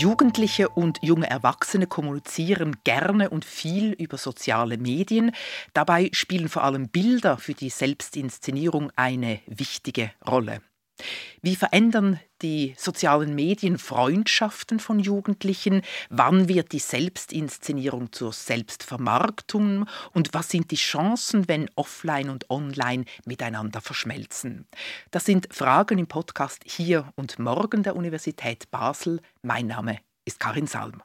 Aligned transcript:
Jugendliche 0.00 0.70
und 0.70 0.98
junge 1.02 1.28
Erwachsene 1.28 1.86
kommunizieren 1.86 2.78
gerne 2.84 3.28
und 3.28 3.44
viel 3.44 3.92
über 3.92 4.16
soziale 4.16 4.78
Medien. 4.78 5.32
Dabei 5.74 6.08
spielen 6.14 6.48
vor 6.48 6.64
allem 6.64 6.88
Bilder 6.88 7.36
für 7.36 7.52
die 7.52 7.68
Selbstinszenierung 7.68 8.90
eine 8.96 9.40
wichtige 9.46 10.10
Rolle. 10.26 10.62
Wie 11.42 11.54
verändern 11.54 12.18
die 12.42 12.74
sozialen 12.76 13.34
Medien 13.34 13.78
Freundschaften 13.78 14.80
von 14.80 14.98
Jugendlichen? 14.98 15.82
Wann 16.08 16.48
wird 16.48 16.72
die 16.72 16.78
Selbstinszenierung 16.78 18.12
zur 18.12 18.32
Selbstvermarktung? 18.32 19.86
Und 20.12 20.32
was 20.32 20.48
sind 20.48 20.70
die 20.70 20.76
Chancen, 20.76 21.48
wenn 21.48 21.70
Offline 21.76 22.30
und 22.30 22.50
Online 22.50 23.04
miteinander 23.24 23.80
verschmelzen? 23.80 24.66
Das 25.10 25.24
sind 25.24 25.48
Fragen 25.52 25.98
im 25.98 26.06
Podcast 26.06 26.62
Hier 26.64 27.12
und 27.16 27.38
Morgen 27.38 27.82
der 27.82 27.96
Universität 27.96 28.70
Basel. 28.70 29.20
Mein 29.42 29.66
Name 29.66 29.98
ist 30.24 30.40
Karin 30.40 30.66
Salm. 30.66 31.02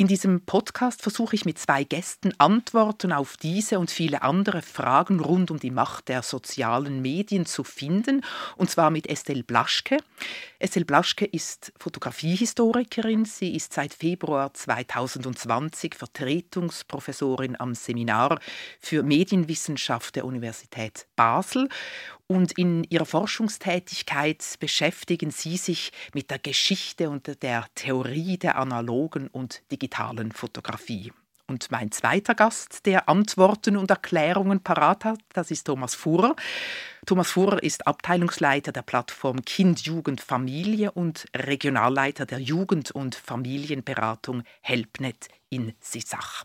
In 0.00 0.06
diesem 0.06 0.40
Podcast 0.40 1.02
versuche 1.02 1.36
ich 1.36 1.44
mit 1.44 1.58
zwei 1.58 1.84
Gästen 1.84 2.32
Antworten 2.38 3.12
auf 3.12 3.36
diese 3.36 3.78
und 3.78 3.90
viele 3.90 4.22
andere 4.22 4.62
Fragen 4.62 5.20
rund 5.20 5.50
um 5.50 5.60
die 5.60 5.70
Macht 5.70 6.08
der 6.08 6.22
sozialen 6.22 7.02
Medien 7.02 7.44
zu 7.44 7.64
finden, 7.64 8.24
und 8.56 8.70
zwar 8.70 8.88
mit 8.88 9.06
Estelle 9.10 9.42
Blaschke. 9.42 9.98
Estelle 10.62 10.84
Blaschke 10.84 11.24
ist 11.24 11.72
Fotografiehistorikerin. 11.78 13.24
Sie 13.24 13.56
ist 13.56 13.72
seit 13.72 13.94
Februar 13.94 14.52
2020 14.52 15.94
Vertretungsprofessorin 15.94 17.58
am 17.58 17.74
Seminar 17.74 18.38
für 18.78 19.02
Medienwissenschaft 19.02 20.16
der 20.16 20.26
Universität 20.26 21.06
Basel 21.16 21.70
und 22.26 22.58
in 22.58 22.84
ihrer 22.84 23.06
Forschungstätigkeit 23.06 24.44
beschäftigen 24.60 25.30
Sie 25.30 25.56
sich 25.56 25.92
mit 26.12 26.30
der 26.30 26.38
Geschichte 26.38 27.08
und 27.08 27.42
der 27.42 27.64
Theorie 27.74 28.36
der 28.36 28.58
analogen 28.58 29.28
und 29.28 29.62
digitalen 29.72 30.30
Fotografie. 30.30 31.10
Und 31.50 31.68
mein 31.72 31.90
zweiter 31.90 32.36
Gast, 32.36 32.86
der 32.86 33.08
Antworten 33.08 33.76
und 33.76 33.90
Erklärungen 33.90 34.60
parat 34.60 35.04
hat, 35.04 35.18
das 35.32 35.50
ist 35.50 35.64
Thomas 35.64 35.96
Fuhrer. 35.96 36.36
Thomas 37.06 37.32
Fuhrer 37.32 37.60
ist 37.60 37.88
Abteilungsleiter 37.88 38.70
der 38.70 38.82
Plattform 38.82 39.44
Kind, 39.44 39.80
Jugend, 39.80 40.20
Familie 40.20 40.92
und 40.92 41.26
Regionalleiter 41.34 42.24
der 42.24 42.38
Jugend- 42.38 42.92
und 42.92 43.16
Familienberatung 43.16 44.44
Helpnet 44.60 45.26
in 45.48 45.72
Sissach. 45.80 46.44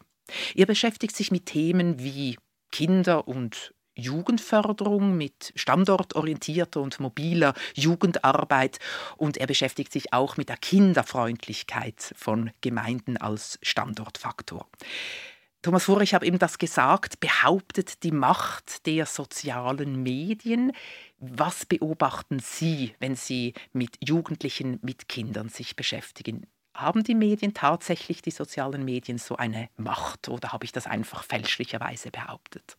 Er 0.55 0.65
beschäftigt 0.65 1.15
sich 1.15 1.29
mit 1.29 1.45
Themen 1.45 1.99
wie 1.99 2.39
Kinder- 2.71 3.27
und 3.27 3.75
Jugendförderung 3.95 5.17
mit 5.17 5.53
standortorientierter 5.55 6.81
und 6.81 6.99
mobiler 6.99 7.53
Jugendarbeit 7.73 8.79
und 9.17 9.37
er 9.37 9.47
beschäftigt 9.47 9.91
sich 9.91 10.13
auch 10.13 10.37
mit 10.37 10.49
der 10.49 10.57
Kinderfreundlichkeit 10.57 12.13
von 12.15 12.51
Gemeinden 12.61 13.17
als 13.17 13.57
Standortfaktor. 13.61 14.67
Thomas 15.65 15.85
Fuhr, 15.85 16.01
ich 16.01 16.13
habe 16.13 16.27
eben 16.27 16.37
das 16.37 16.59
gesagt, 16.59 17.19
behauptet 17.19 18.03
die 18.03 18.11
Macht 18.11 18.85
der 18.85 19.07
sozialen 19.07 20.03
Medien. 20.03 20.71
Was 21.17 21.65
beobachten 21.65 22.37
Sie, 22.37 22.93
wenn 22.99 23.15
Sie 23.15 23.55
mit 23.73 23.97
Jugendlichen, 23.99 24.77
mit 24.83 25.09
Kindern 25.09 25.49
sich 25.49 25.75
beschäftigen? 25.75 26.45
Haben 26.75 27.03
die 27.03 27.15
Medien 27.15 27.55
tatsächlich, 27.55 28.21
die 28.21 28.29
sozialen 28.29 28.85
Medien, 28.85 29.17
so 29.17 29.37
eine 29.37 29.69
Macht 29.75 30.29
oder 30.29 30.51
habe 30.51 30.65
ich 30.65 30.71
das 30.71 30.85
einfach 30.85 31.23
fälschlicherweise 31.23 32.11
behauptet? 32.11 32.77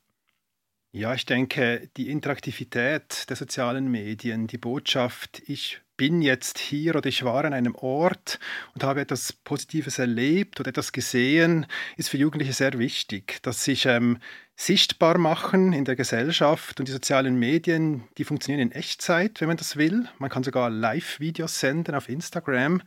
Ja, 0.97 1.12
ich 1.12 1.27
denke, 1.27 1.91
die 1.98 2.08
Interaktivität 2.08 3.28
der 3.28 3.36
sozialen 3.36 3.91
Medien, 3.91 4.47
die 4.47 4.56
Botschaft, 4.56 5.42
ich 5.47 5.83
bin 5.98 6.22
jetzt 6.22 6.56
hier 6.56 6.97
oder 6.97 7.06
ich 7.06 7.22
war 7.22 7.44
an 7.44 7.53
einem 7.53 7.75
Ort 7.75 8.38
und 8.72 8.82
habe 8.82 9.03
etwas 9.03 9.34
Positives 9.34 9.98
erlebt 9.98 10.59
oder 10.59 10.70
etwas 10.70 10.93
gesehen, 10.93 11.66
ist 11.98 12.09
für 12.09 12.16
Jugendliche 12.16 12.54
sehr 12.54 12.78
wichtig, 12.78 13.43
dass 13.43 13.62
sich 13.62 13.84
ähm, 13.84 14.16
sichtbar 14.54 15.19
machen 15.19 15.75
in 15.75 15.84
der 15.84 15.97
Gesellschaft 15.97 16.81
und 16.81 16.88
die 16.88 16.93
sozialen 16.93 17.38
Medien, 17.38 18.04
die 18.16 18.25
funktionieren 18.25 18.70
in 18.70 18.72
Echtzeit, 18.72 19.43
wenn 19.43 19.49
man 19.49 19.59
das 19.59 19.76
will. 19.76 20.09
Man 20.16 20.31
kann 20.31 20.44
sogar 20.44 20.70
Live-Videos 20.70 21.60
senden 21.60 21.94
auf 21.94 22.09
Instagram 22.09 22.81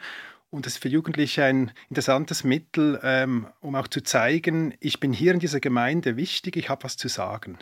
und 0.50 0.66
das 0.66 0.74
ist 0.74 0.82
für 0.82 0.90
Jugendliche 0.90 1.44
ein 1.44 1.74
interessantes 1.90 2.44
Mittel, 2.44 3.00
ähm, 3.04 3.46
um 3.60 3.76
auch 3.76 3.88
zu 3.88 4.02
zeigen, 4.02 4.74
ich 4.80 5.00
bin 5.00 5.14
hier 5.14 5.32
in 5.32 5.40
dieser 5.40 5.60
Gemeinde 5.60 6.18
wichtig, 6.18 6.58
ich 6.58 6.70
habe 6.70 6.86
was 6.86 6.98
zu 6.98 7.08
sagen. 7.08 7.60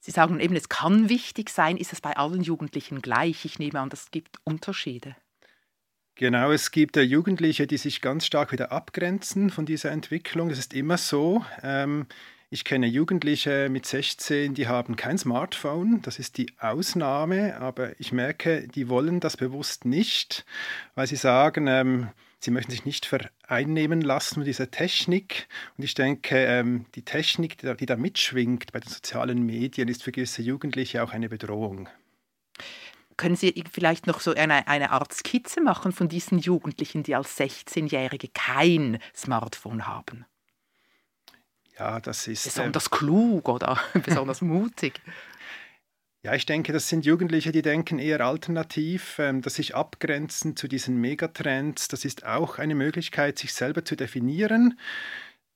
Sie 0.00 0.10
sagen 0.10 0.40
eben, 0.40 0.56
es 0.56 0.68
kann 0.68 1.08
wichtig 1.08 1.50
sein. 1.50 1.76
Ist 1.76 1.92
es 1.92 2.00
bei 2.00 2.16
allen 2.16 2.42
Jugendlichen 2.42 3.02
gleich? 3.02 3.44
Ich 3.44 3.58
nehme 3.58 3.80
an, 3.80 3.90
es 3.92 4.10
gibt 4.10 4.36
Unterschiede. 4.44 5.16
Genau, 6.14 6.50
es 6.50 6.72
gibt 6.72 6.96
äh, 6.96 7.02
Jugendliche, 7.02 7.68
die 7.68 7.76
sich 7.76 8.00
ganz 8.00 8.26
stark 8.26 8.50
wieder 8.50 8.72
abgrenzen 8.72 9.50
von 9.50 9.66
dieser 9.66 9.92
Entwicklung. 9.92 10.48
Das 10.48 10.58
ist 10.58 10.74
immer 10.74 10.98
so. 10.98 11.44
Ähm, 11.62 12.06
ich 12.50 12.64
kenne 12.64 12.86
Jugendliche 12.86 13.68
mit 13.68 13.86
16, 13.86 14.54
die 14.54 14.66
haben 14.66 14.96
kein 14.96 15.18
Smartphone. 15.18 16.00
Das 16.02 16.18
ist 16.18 16.38
die 16.38 16.52
Ausnahme. 16.58 17.60
Aber 17.60 17.98
ich 18.00 18.10
merke, 18.10 18.66
die 18.66 18.88
wollen 18.88 19.20
das 19.20 19.36
bewusst 19.36 19.84
nicht, 19.84 20.44
weil 20.94 21.06
sie 21.06 21.16
sagen, 21.16 21.66
ähm, 21.68 22.08
sie 22.40 22.50
möchten 22.50 22.70
sich 22.70 22.84
nicht 22.84 23.06
vereinnehmen 23.06 24.00
lassen 24.00 24.36
von 24.36 24.44
dieser 24.44 24.70
Technik. 24.70 25.48
Und 25.76 25.84
ich 25.84 25.94
denke, 25.94 26.36
ähm, 26.44 26.86
die 26.94 27.04
Technik, 27.04 27.58
die 27.58 27.86
da 27.86 27.96
mitschwingt 27.96 28.72
bei 28.72 28.80
den 28.80 28.90
sozialen 28.90 29.44
Medien, 29.44 29.88
ist 29.88 30.02
für 30.02 30.12
gewisse 30.12 30.42
Jugendliche 30.42 31.02
auch 31.02 31.12
eine 31.12 31.28
Bedrohung. 31.28 31.88
Können 33.16 33.34
Sie 33.34 33.64
vielleicht 33.70 34.06
noch 34.06 34.20
so 34.20 34.32
eine, 34.32 34.68
eine 34.68 34.92
Art 34.92 35.12
Skizze 35.12 35.60
machen 35.60 35.90
von 35.90 36.08
diesen 36.08 36.38
Jugendlichen, 36.38 37.02
die 37.02 37.16
als 37.16 37.36
16-Jährige 37.38 38.28
kein 38.32 39.00
Smartphone 39.14 39.88
haben? 39.88 40.24
Ja, 41.78 42.00
das 42.00 42.26
ist. 42.28 42.44
Besonders 42.44 42.86
äh, 42.86 42.90
klug 42.90 43.48
oder 43.48 43.80
besonders 44.04 44.40
mutig. 44.40 45.00
Ja, 46.24 46.34
ich 46.34 46.46
denke, 46.46 46.72
das 46.72 46.88
sind 46.88 47.06
Jugendliche, 47.06 47.52
die 47.52 47.62
denken 47.62 48.00
eher 48.00 48.20
alternativ, 48.20 49.18
ähm, 49.20 49.40
dass 49.40 49.54
sich 49.54 49.76
abgrenzen 49.76 50.56
zu 50.56 50.66
diesen 50.66 51.00
Megatrends. 51.00 51.86
Das 51.86 52.04
ist 52.04 52.26
auch 52.26 52.58
eine 52.58 52.74
Möglichkeit, 52.74 53.38
sich 53.38 53.52
selber 53.54 53.84
zu 53.84 53.94
definieren. 53.94 54.78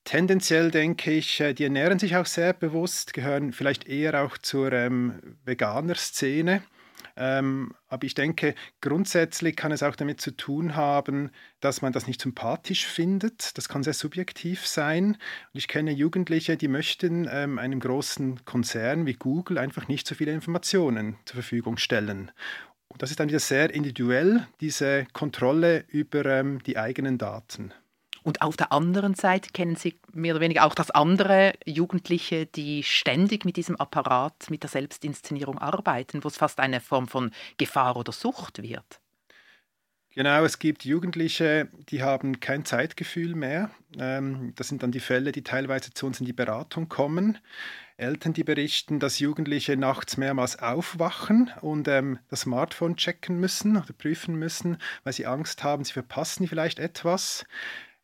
Tendenziell 0.05 0.71
denke 0.71 1.13
ich, 1.13 1.41
äh, 1.41 1.53
die 1.53 1.65
ernähren 1.65 1.99
sich 1.99 2.17
auch 2.17 2.27
sehr 2.27 2.53
bewusst, 2.53 3.13
gehören 3.13 3.53
vielleicht 3.53 3.89
eher 3.89 4.23
auch 4.25 4.39
zur 4.39 4.73
ähm, 4.73 5.37
Veganer-Szene. 5.45 6.63
Ähm, 7.17 7.75
aber 7.89 8.05
ich 8.05 8.15
denke, 8.15 8.55
grundsätzlich 8.81 9.57
kann 9.57 9.73
es 9.73 9.83
auch 9.83 9.97
damit 9.97 10.21
zu 10.21 10.31
tun 10.37 10.77
haben, 10.77 11.31
dass 11.61 11.83
man 11.83 11.93
das 11.93 12.07
nicht 12.07 12.21
sympathisch 12.21 12.87
findet. 12.87 13.57
Das 13.59 13.69
kann 13.69 13.83
sehr 13.83 13.95
subjektiv 13.95 14.67
sein. 14.67 15.17
Und 15.53 15.59
ich 15.59 15.69
kenne 15.69 15.93
Jugendliche, 15.93 16.57
die 16.57 16.69
möchten 16.69 17.29
ähm, 17.31 17.59
einem 17.59 17.81
großen 17.81 18.45
Konzern 18.45 19.07
wie 19.07 19.15
Google 19.15 19.59
einfach 19.59 19.89
nicht 19.89 20.07
so 20.07 20.15
viele 20.15 20.33
Informationen 20.33 21.17
zur 21.25 21.35
Verfügung 21.35 21.77
stellen. 21.77 22.31
Und 22.89 23.01
das 23.01 23.11
ist 23.11 23.21
dann 23.21 23.29
wieder 23.29 23.41
sehr 23.41 23.73
individuell, 23.73 24.47
diese 24.61 25.07
Kontrolle 25.13 25.85
über 25.89 26.27
ähm, 26.27 26.63
die 26.65 26.77
eigenen 26.77 27.17
Daten. 27.17 27.73
Und 28.23 28.43
auf 28.43 28.57
der 28.57 28.73
anderen 28.73 29.15
Seite 29.15 29.51
kennen 29.53 29.77
Sie 29.77 29.99
mehr 30.13 30.35
oder 30.35 30.43
weniger 30.43 30.65
auch 30.65 30.75
das 30.75 30.91
andere 30.91 31.53
Jugendliche, 31.67 32.47
die 32.47 32.83
ständig 32.83 33.45
mit 33.45 33.57
diesem 33.57 33.77
Apparat, 33.77 34.51
mit 34.51 34.63
der 34.63 34.71
Selbstinszenierung 34.71 35.59
arbeiten, 35.59 36.23
wo 36.23 36.29
es 36.29 36.37
fast 36.37 36.61
eine 36.61 36.81
Form 36.81 37.09
von 37.09 37.33
Gefahr 37.59 37.97
oder 37.97 38.13
Sucht 38.13 38.63
wird. 38.63 39.01
Genau, 40.15 40.45
es 40.45 40.59
gibt 40.59 40.85
Jugendliche, 40.85 41.69
die 41.89 42.03
haben 42.03 42.39
kein 42.39 42.67
Zeitgefühl 42.67 43.35
mehr. 43.35 43.71
Ähm, 43.99 44.53
das 44.57 44.69
sind 44.69 44.83
dann 44.83 44.93
die 44.93 45.01
Fälle, 45.01 45.33
die 45.33 45.43
teilweise 45.43 45.95
zu 45.95 46.05
uns 46.05 46.21
in 46.21 46.27
die 46.27 46.35
Beratung 46.35 46.91
kommen. 46.91 47.39
Eltern, 47.97 48.35
die 48.35 48.45
berichten, 48.45 49.01
dass 49.01 49.21
Jugendliche 49.21 49.79
nachts 49.79 50.19
mehrmals 50.19 50.59
aufwachen 50.59 51.51
und 51.63 51.89
ähm, 51.89 52.19
das 52.29 52.43
Smartphone 52.43 52.97
checken 52.97 53.41
müssen 53.41 53.79
oder 53.79 53.95
prüfen 53.97 54.35
müssen, 54.35 54.77
weil 55.03 55.15
sie 55.15 55.25
Angst 55.25 55.65
haben, 55.65 55.85
sie 55.85 55.95
verpassen 55.95 56.47
vielleicht 56.47 56.79
etwas. 56.79 57.47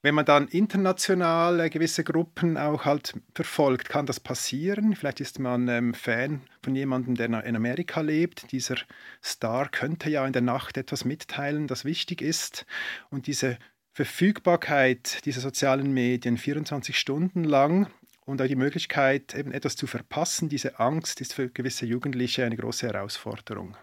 Wenn 0.00 0.14
man 0.14 0.24
dann 0.24 0.46
international 0.46 1.58
äh, 1.58 1.70
gewisse 1.70 2.04
Gruppen 2.04 2.56
auch 2.56 2.84
halt 2.84 3.14
verfolgt, 3.34 3.88
kann 3.88 4.06
das 4.06 4.20
passieren. 4.20 4.94
Vielleicht 4.94 5.20
ist 5.20 5.40
man 5.40 5.66
ähm, 5.66 5.92
Fan 5.92 6.42
von 6.62 6.76
jemandem, 6.76 7.16
der 7.16 7.44
in 7.44 7.56
Amerika 7.56 8.00
lebt. 8.00 8.52
Dieser 8.52 8.76
Star 9.24 9.68
könnte 9.68 10.08
ja 10.08 10.24
in 10.24 10.32
der 10.32 10.42
Nacht 10.42 10.76
etwas 10.76 11.04
mitteilen, 11.04 11.66
das 11.66 11.84
wichtig 11.84 12.22
ist. 12.22 12.64
Und 13.10 13.26
diese 13.26 13.58
Verfügbarkeit 13.92 15.24
dieser 15.24 15.40
sozialen 15.40 15.92
Medien 15.92 16.38
24 16.38 16.96
Stunden 16.96 17.42
lang 17.42 17.88
und 18.24 18.40
auch 18.40 18.46
die 18.46 18.54
Möglichkeit, 18.54 19.34
eben 19.34 19.50
etwas 19.50 19.74
zu 19.74 19.88
verpassen, 19.88 20.48
diese 20.48 20.78
Angst 20.78 21.20
ist 21.20 21.34
für 21.34 21.48
gewisse 21.48 21.86
Jugendliche 21.86 22.44
eine 22.44 22.56
große 22.56 22.86
Herausforderung. 22.86 23.76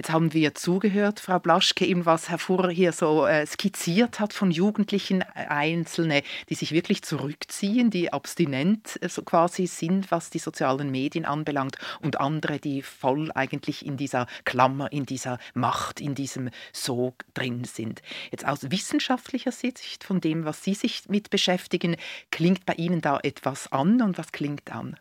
Jetzt 0.00 0.12
haben 0.12 0.32
wir 0.32 0.54
zugehört, 0.54 1.20
Frau 1.20 1.38
Blaschke, 1.38 1.84
eben 1.84 2.06
was 2.06 2.30
Herr 2.30 2.38
Furrer 2.38 2.70
hier 2.70 2.92
so 2.92 3.26
äh, 3.26 3.44
skizziert 3.46 4.18
hat 4.18 4.32
von 4.32 4.50
Jugendlichen, 4.50 5.20
äh, 5.20 5.44
Einzelne, 5.46 6.22
die 6.48 6.54
sich 6.54 6.72
wirklich 6.72 7.02
zurückziehen, 7.02 7.90
die 7.90 8.10
abstinent 8.10 8.98
äh, 9.02 9.10
so 9.10 9.20
quasi 9.20 9.66
sind, 9.66 10.10
was 10.10 10.30
die 10.30 10.38
sozialen 10.38 10.90
Medien 10.90 11.26
anbelangt 11.26 11.76
und 12.00 12.18
andere, 12.18 12.58
die 12.58 12.80
voll 12.80 13.30
eigentlich 13.34 13.84
in 13.84 13.98
dieser 13.98 14.26
Klammer, 14.46 14.90
in 14.90 15.04
dieser 15.04 15.38
Macht, 15.52 16.00
in 16.00 16.14
diesem 16.14 16.48
Sog 16.72 17.26
drin 17.34 17.64
sind. 17.64 18.00
Jetzt 18.30 18.48
aus 18.48 18.70
wissenschaftlicher 18.70 19.52
Sicht, 19.52 20.02
von 20.02 20.22
dem, 20.22 20.46
was 20.46 20.64
Sie 20.64 20.72
sich 20.72 21.10
mit 21.10 21.28
beschäftigen, 21.28 21.96
klingt 22.30 22.64
bei 22.64 22.72
Ihnen 22.72 23.02
da 23.02 23.20
etwas 23.22 23.70
an 23.70 24.00
und 24.00 24.16
was 24.16 24.32
klingt 24.32 24.72
an? 24.72 24.96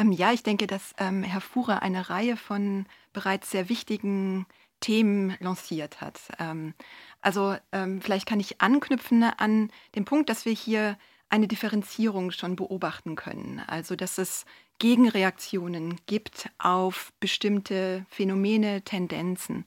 Ähm, 0.00 0.12
ja, 0.12 0.32
ich 0.32 0.42
denke, 0.42 0.66
dass 0.66 0.94
ähm, 0.98 1.22
Herr 1.22 1.40
Fuhrer 1.40 1.82
eine 1.82 2.08
Reihe 2.08 2.36
von 2.36 2.86
bereits 3.12 3.50
sehr 3.50 3.68
wichtigen 3.68 4.46
Themen 4.80 5.36
lanciert 5.40 6.00
hat. 6.00 6.20
Ähm, 6.38 6.74
also 7.20 7.56
ähm, 7.72 8.00
vielleicht 8.00 8.26
kann 8.26 8.40
ich 8.40 8.62
anknüpfen 8.62 9.22
an 9.22 9.70
den 9.94 10.06
Punkt, 10.06 10.30
dass 10.30 10.46
wir 10.46 10.54
hier 10.54 10.96
eine 11.28 11.48
Differenzierung 11.48 12.30
schon 12.30 12.56
beobachten 12.56 13.14
können. 13.14 13.62
Also 13.66 13.94
dass 13.94 14.16
es 14.16 14.46
Gegenreaktionen 14.78 15.96
gibt 16.06 16.48
auf 16.58 17.12
bestimmte 17.20 18.06
Phänomene, 18.08 18.82
Tendenzen. 18.82 19.66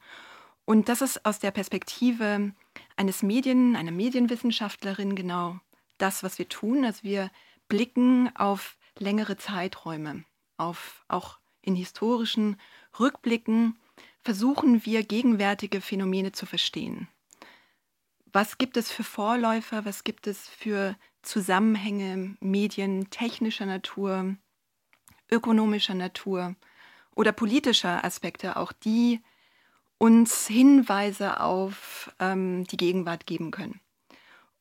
Und 0.65 0.89
das 0.89 1.01
ist 1.01 1.25
aus 1.25 1.39
der 1.39 1.51
Perspektive 1.51 2.53
eines 2.95 3.21
Medien, 3.21 3.75
einer 3.75 3.91
Medienwissenschaftlerin 3.91 5.15
genau 5.15 5.59
das, 5.99 6.23
was 6.23 6.39
wir 6.39 6.49
tun. 6.49 6.85
Also 6.85 7.03
wir 7.03 7.29
blicken 7.67 8.35
auf 8.35 8.77
längere 8.99 9.37
Zeiträume, 9.37 10.25
auf 10.57 11.03
auch 11.07 11.39
in 11.61 11.75
historischen 11.75 12.57
Rückblicken 12.99 13.79
versuchen 14.21 14.85
wir 14.85 15.03
gegenwärtige 15.03 15.81
Phänomene 15.81 16.31
zu 16.31 16.45
verstehen. 16.45 17.07
Was 18.25 18.57
gibt 18.57 18.77
es 18.77 18.91
für 18.91 19.03
Vorläufer, 19.03 19.85
was 19.85 20.03
gibt 20.03 20.27
es 20.27 20.47
für 20.47 20.95
Zusammenhänge, 21.21 22.35
Medien 22.39 23.09
technischer 23.09 23.65
Natur, 23.65 24.35
ökonomischer 25.31 25.93
Natur 25.93 26.55
oder 27.15 27.31
politischer 27.31 28.03
Aspekte, 28.03 28.57
auch 28.57 28.71
die 28.71 29.21
uns 29.97 30.47
Hinweise 30.47 31.39
auf 31.39 32.13
ähm, 32.19 32.65
die 32.65 32.77
Gegenwart 32.77 33.25
geben 33.25 33.51
können. 33.51 33.79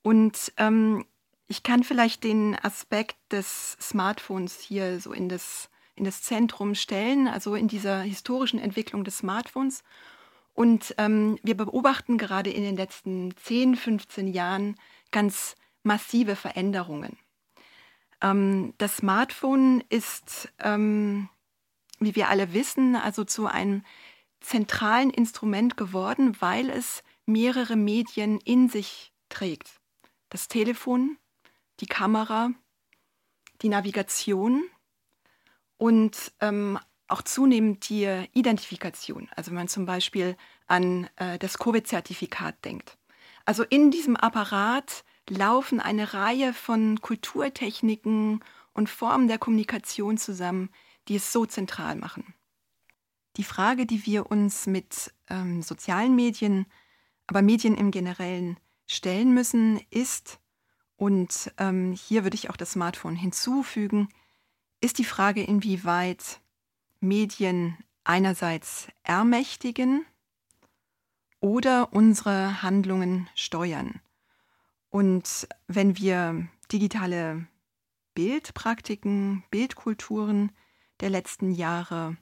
Und 0.02 0.52
ähm, 0.56 1.04
ich 1.52 1.62
kann 1.62 1.84
vielleicht 1.84 2.24
den 2.24 2.56
Aspekt 2.62 3.18
des 3.30 3.76
Smartphones 3.78 4.58
hier 4.58 4.98
so 5.00 5.12
in 5.12 5.28
das, 5.28 5.68
in 5.96 6.04
das 6.04 6.22
Zentrum 6.22 6.74
stellen, 6.74 7.28
also 7.28 7.54
in 7.54 7.68
dieser 7.68 8.00
historischen 8.00 8.58
Entwicklung 8.58 9.04
des 9.04 9.18
Smartphones. 9.18 9.84
Und 10.54 10.94
ähm, 10.96 11.38
wir 11.42 11.54
beobachten 11.54 12.16
gerade 12.16 12.48
in 12.48 12.62
den 12.62 12.74
letzten 12.74 13.36
10, 13.36 13.76
15 13.76 14.28
Jahren 14.28 14.76
ganz 15.10 15.54
massive 15.82 16.36
Veränderungen. 16.36 17.18
Ähm, 18.22 18.72
das 18.78 18.96
Smartphone 18.96 19.84
ist, 19.90 20.50
ähm, 20.58 21.28
wie 22.00 22.16
wir 22.16 22.30
alle 22.30 22.54
wissen, 22.54 22.96
also 22.96 23.24
zu 23.24 23.46
einem 23.46 23.84
zentralen 24.40 25.10
Instrument 25.10 25.76
geworden, 25.76 26.34
weil 26.40 26.70
es 26.70 27.02
mehrere 27.26 27.76
Medien 27.76 28.40
in 28.40 28.70
sich 28.70 29.12
trägt. 29.28 29.82
Das 30.30 30.48
Telefon, 30.48 31.18
die 31.82 31.86
Kamera, 31.86 32.50
die 33.60 33.68
Navigation 33.68 34.64
und 35.76 36.32
ähm, 36.40 36.78
auch 37.08 37.22
zunehmend 37.22 37.88
die 37.90 38.06
Identifikation. 38.32 39.28
Also 39.36 39.50
wenn 39.50 39.56
man 39.56 39.68
zum 39.68 39.84
Beispiel 39.84 40.36
an 40.66 41.10
äh, 41.16 41.38
das 41.38 41.58
Covid-Zertifikat 41.58 42.64
denkt. 42.64 42.96
Also 43.44 43.64
in 43.64 43.90
diesem 43.90 44.16
Apparat 44.16 45.04
laufen 45.28 45.80
eine 45.80 46.14
Reihe 46.14 46.54
von 46.54 47.00
Kulturtechniken 47.00 48.42
und 48.72 48.88
Formen 48.88 49.28
der 49.28 49.38
Kommunikation 49.38 50.16
zusammen, 50.16 50.70
die 51.08 51.16
es 51.16 51.32
so 51.32 51.44
zentral 51.44 51.96
machen. 51.96 52.34
Die 53.36 53.44
Frage, 53.44 53.86
die 53.86 54.06
wir 54.06 54.30
uns 54.30 54.66
mit 54.66 55.12
ähm, 55.28 55.62
sozialen 55.62 56.14
Medien, 56.14 56.66
aber 57.26 57.42
Medien 57.42 57.76
im 57.76 57.90
Generellen 57.90 58.58
stellen 58.86 59.34
müssen, 59.34 59.80
ist, 59.90 60.38
und 61.02 61.52
ähm, 61.58 61.90
hier 61.94 62.22
würde 62.22 62.36
ich 62.36 62.48
auch 62.48 62.56
das 62.56 62.70
Smartphone 62.70 63.16
hinzufügen, 63.16 64.08
ist 64.80 64.98
die 64.98 65.04
Frage, 65.04 65.42
inwieweit 65.42 66.40
Medien 67.00 67.76
einerseits 68.04 68.86
ermächtigen 69.02 70.06
oder 71.40 71.92
unsere 71.92 72.62
Handlungen 72.62 73.28
steuern. 73.34 74.00
Und 74.90 75.48
wenn 75.66 75.98
wir 75.98 76.46
digitale 76.70 77.48
Bildpraktiken, 78.14 79.42
Bildkulturen 79.50 80.52
der 81.00 81.10
letzten 81.10 81.50
Jahre 81.50 82.16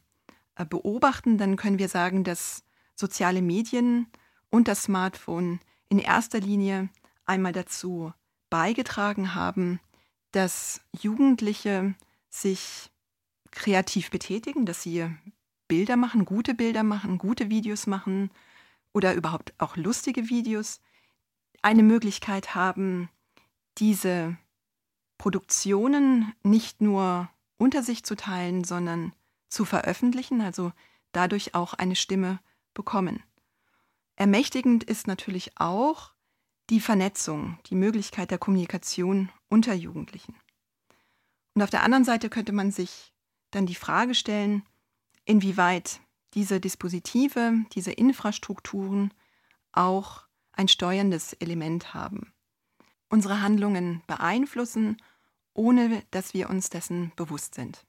äh, 0.54 0.64
beobachten, 0.64 1.36
dann 1.36 1.56
können 1.56 1.78
wir 1.78 1.90
sagen, 1.90 2.24
dass 2.24 2.64
soziale 2.96 3.42
Medien 3.42 4.06
und 4.48 4.68
das 4.68 4.84
Smartphone 4.84 5.60
in 5.90 5.98
erster 5.98 6.40
Linie 6.40 6.88
einmal 7.26 7.52
dazu 7.52 8.14
beigetragen 8.50 9.34
haben, 9.34 9.80
dass 10.32 10.80
Jugendliche 10.92 11.94
sich 12.28 12.90
kreativ 13.50 14.10
betätigen, 14.10 14.66
dass 14.66 14.82
sie 14.82 15.08
Bilder 15.68 15.96
machen, 15.96 16.24
gute 16.24 16.54
Bilder 16.54 16.82
machen, 16.82 17.18
gute 17.18 17.48
Videos 17.48 17.86
machen 17.86 18.30
oder 18.92 19.14
überhaupt 19.14 19.54
auch 19.58 19.76
lustige 19.76 20.28
Videos, 20.28 20.80
eine 21.62 21.82
Möglichkeit 21.82 22.54
haben, 22.54 23.08
diese 23.78 24.36
Produktionen 25.18 26.32
nicht 26.42 26.80
nur 26.80 27.30
unter 27.56 27.82
sich 27.82 28.04
zu 28.04 28.16
teilen, 28.16 28.64
sondern 28.64 29.12
zu 29.48 29.64
veröffentlichen, 29.64 30.40
also 30.40 30.72
dadurch 31.12 31.54
auch 31.54 31.74
eine 31.74 31.96
Stimme 31.96 32.40
bekommen. 32.72 33.22
Ermächtigend 34.16 34.84
ist 34.84 35.06
natürlich 35.06 35.58
auch, 35.58 36.12
die 36.70 36.80
Vernetzung, 36.80 37.58
die 37.66 37.74
Möglichkeit 37.74 38.30
der 38.30 38.38
Kommunikation 38.38 39.28
unter 39.48 39.74
Jugendlichen. 39.74 40.36
Und 41.54 41.62
auf 41.62 41.70
der 41.70 41.82
anderen 41.82 42.04
Seite 42.04 42.30
könnte 42.30 42.52
man 42.52 42.70
sich 42.70 43.12
dann 43.50 43.66
die 43.66 43.74
Frage 43.74 44.14
stellen, 44.14 44.62
inwieweit 45.24 46.00
diese 46.34 46.60
Dispositive, 46.60 47.64
diese 47.72 47.90
Infrastrukturen 47.90 49.12
auch 49.72 50.26
ein 50.52 50.68
steuerndes 50.68 51.32
Element 51.34 51.92
haben, 51.92 52.32
unsere 53.08 53.42
Handlungen 53.42 54.02
beeinflussen, 54.06 54.96
ohne 55.54 56.02
dass 56.12 56.34
wir 56.34 56.48
uns 56.50 56.70
dessen 56.70 57.12
bewusst 57.16 57.54
sind. 57.54 57.84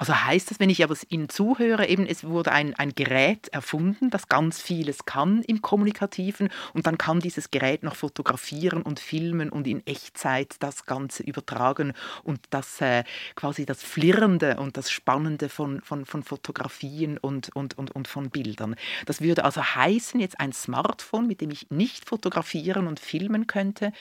Also 0.00 0.14
heißt 0.14 0.50
das, 0.50 0.58
wenn 0.58 0.70
ich 0.70 0.82
aber 0.82 0.96
Ihnen 1.10 1.28
zuhöre, 1.28 1.86
eben 1.86 2.06
es 2.06 2.24
wurde 2.24 2.52
ein, 2.52 2.74
ein 2.74 2.94
Gerät 2.94 3.48
erfunden, 3.48 4.08
das 4.08 4.28
ganz 4.28 4.58
vieles 4.58 5.04
kann 5.04 5.42
im 5.42 5.60
Kommunikativen 5.60 6.48
und 6.72 6.86
dann 6.86 6.96
kann 6.96 7.20
dieses 7.20 7.50
Gerät 7.50 7.82
noch 7.82 7.96
fotografieren 7.96 8.80
und 8.80 8.98
filmen 8.98 9.50
und 9.50 9.66
in 9.66 9.86
Echtzeit 9.86 10.56
das 10.60 10.86
Ganze 10.86 11.22
übertragen 11.22 11.92
und 12.24 12.40
das 12.48 12.80
äh, 12.80 13.04
quasi 13.34 13.66
das 13.66 13.82
Flirrende 13.82 14.56
und 14.56 14.78
das 14.78 14.90
Spannende 14.90 15.50
von, 15.50 15.82
von, 15.82 16.06
von 16.06 16.22
Fotografien 16.22 17.18
und, 17.18 17.54
und, 17.54 17.76
und, 17.76 17.90
und 17.90 18.08
von 18.08 18.30
Bildern. 18.30 18.76
Das 19.04 19.20
würde 19.20 19.44
also 19.44 19.62
heißen, 19.62 20.18
jetzt 20.18 20.40
ein 20.40 20.54
Smartphone, 20.54 21.26
mit 21.26 21.42
dem 21.42 21.50
ich 21.50 21.70
nicht 21.70 22.08
fotografieren 22.08 22.86
und 22.86 23.00
filmen 23.00 23.46
könnte, 23.46 23.92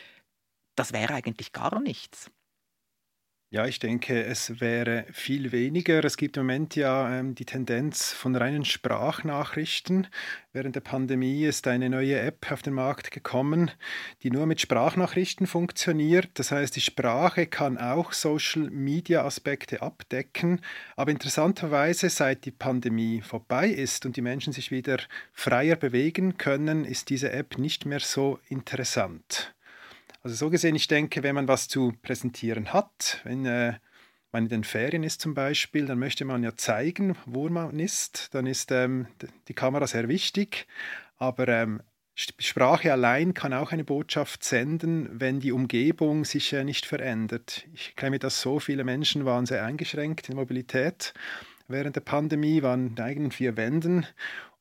das 0.78 0.94
wäre 0.94 1.14
eigentlich 1.14 1.52
gar 1.52 1.82
nichts. 1.82 2.32
Ja, 3.52 3.66
ich 3.66 3.80
denke, 3.80 4.26
es 4.26 4.62
wäre 4.62 5.08
viel 5.12 5.52
weniger. 5.52 6.06
Es 6.06 6.18
gibt 6.18 6.38
im 6.38 6.44
Moment 6.44 6.76
ja 6.76 7.18
ähm, 7.18 7.34
die 7.34 7.46
Tendenz 7.46 8.14
von 8.14 8.36
reinen 8.36 8.64
Sprachnachrichten. 8.64 10.06
Während 10.54 10.76
der 10.76 10.82
Pandemie 10.82 11.46
ist 11.46 11.66
eine 11.66 11.90
neue 11.90 12.20
App 12.20 12.52
auf 12.52 12.62
den 12.62 12.76
Markt 12.76 13.10
gekommen, 13.10 13.72
die 14.22 14.30
nur 14.30 14.46
mit 14.46 14.62
Sprachnachrichten 14.62 15.48
funktioniert. 15.48 16.30
Das 16.36 16.52
heißt, 16.52 16.76
die 16.76 16.82
Sprache 16.82 17.48
kann 17.48 17.80
auch 17.80 18.14
Social-Media-Aspekte 18.14 19.82
abdecken. 19.82 20.62
Aber 20.96 21.10
interessanterweise, 21.10 22.12
seit 22.12 22.46
die 22.46 22.52
Pandemie 22.52 23.22
vorbei 23.22 23.70
ist 23.70 24.06
und 24.06 24.16
die 24.16 24.22
Menschen 24.22 24.54
sich 24.54 24.70
wieder 24.70 25.00
freier 25.34 25.76
bewegen 25.76 26.38
können, 26.38 26.86
ist 26.86 27.10
diese 27.10 27.32
App 27.32 27.58
nicht 27.58 27.88
mehr 27.88 28.00
so 28.00 28.38
interessant. 28.48 29.56
Also 30.22 30.36
so 30.36 30.50
gesehen, 30.50 30.76
ich 30.76 30.88
denke, 30.88 31.24
wenn 31.24 31.36
man 31.36 31.48
was 31.48 31.68
zu 31.68 31.94
präsentieren 32.02 32.74
hat, 32.74 33.22
wenn 33.24 33.46
äh, 33.46 33.74
man 34.32 34.44
in 34.44 34.50
den 34.50 34.64
Ferien 34.64 35.04
ist 35.04 35.22
zum 35.22 35.34
Beispiel, 35.34 35.86
dann 35.86 36.00
möchte 36.00 36.26
man 36.26 36.44
ja 36.44 36.56
zeigen, 36.56 37.16
wo 37.26 37.48
man 37.50 37.80
ist. 37.80 38.34
Dann 38.34 38.46
ist 38.46 38.72
ähm, 38.72 39.08
die 39.48 39.54
Kamera 39.54 39.88
sehr 39.88 40.08
wichtig. 40.08 40.68
Aber 41.18 41.48
ähm, 41.48 41.82
Sprache 42.16 42.92
allein 42.92 43.34
kann 43.34 43.54
auch 43.54 43.72
eine 43.72 43.86
Botschaft 43.86 44.44
senden, 44.44 45.22
wenn 45.22 45.40
die 45.40 45.54
Umgebung 45.54 46.26
sich 46.26 46.52
äh, 46.52 46.66
nicht 46.66 46.86
verändert. 46.86 47.66
Ich 47.74 47.96
kenne 47.96 48.12
mir 48.12 48.20
das 48.20 48.42
so, 48.42 48.60
viele 48.60 48.84
Menschen 48.84 49.24
waren 49.26 49.46
sehr 49.46 49.64
eingeschränkt 49.64 50.28
in 50.28 50.36
Mobilität 50.36 51.14
während 51.70 51.96
der 51.96 52.02
Pandemie, 52.02 52.62
waren 52.62 52.88
in 52.88 53.00
eigenen 53.00 53.32
vier 53.32 53.56
Wänden. 53.56 54.06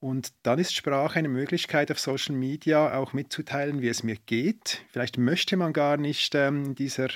Und 0.01 0.33
dann 0.45 0.59
ist 0.59 0.75
Sprache 0.75 1.19
eine 1.19 1.29
Möglichkeit, 1.29 1.91
auf 1.91 1.99
Social 1.99 2.35
Media 2.35 2.97
auch 2.97 3.13
mitzuteilen, 3.13 3.83
wie 3.83 3.89
es 3.89 4.05
mir 4.05 4.17
geht. 4.27 4.85
Vielleicht 4.91 5.19
möchte 5.19 5.57
man 5.57 5.73
gar 5.73 5.97
nicht 5.97 6.35
ähm, 6.37 6.67
in 6.67 6.75
dieser 6.77 7.09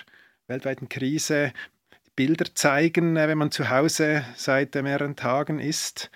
weltweiten 0.49 0.89
Krise 0.89 1.53
Bilder 2.17 2.47
zeigen, 2.55 3.17
äh, 3.17 3.29
wenn 3.29 3.39
man 3.39 3.51
zu 3.51 3.71
Hause 3.71 4.25
seit 4.37 4.75
äh, 4.75 4.83
mehreren 4.83 5.17
Tagen 5.17 5.61
ist. 5.61 6.11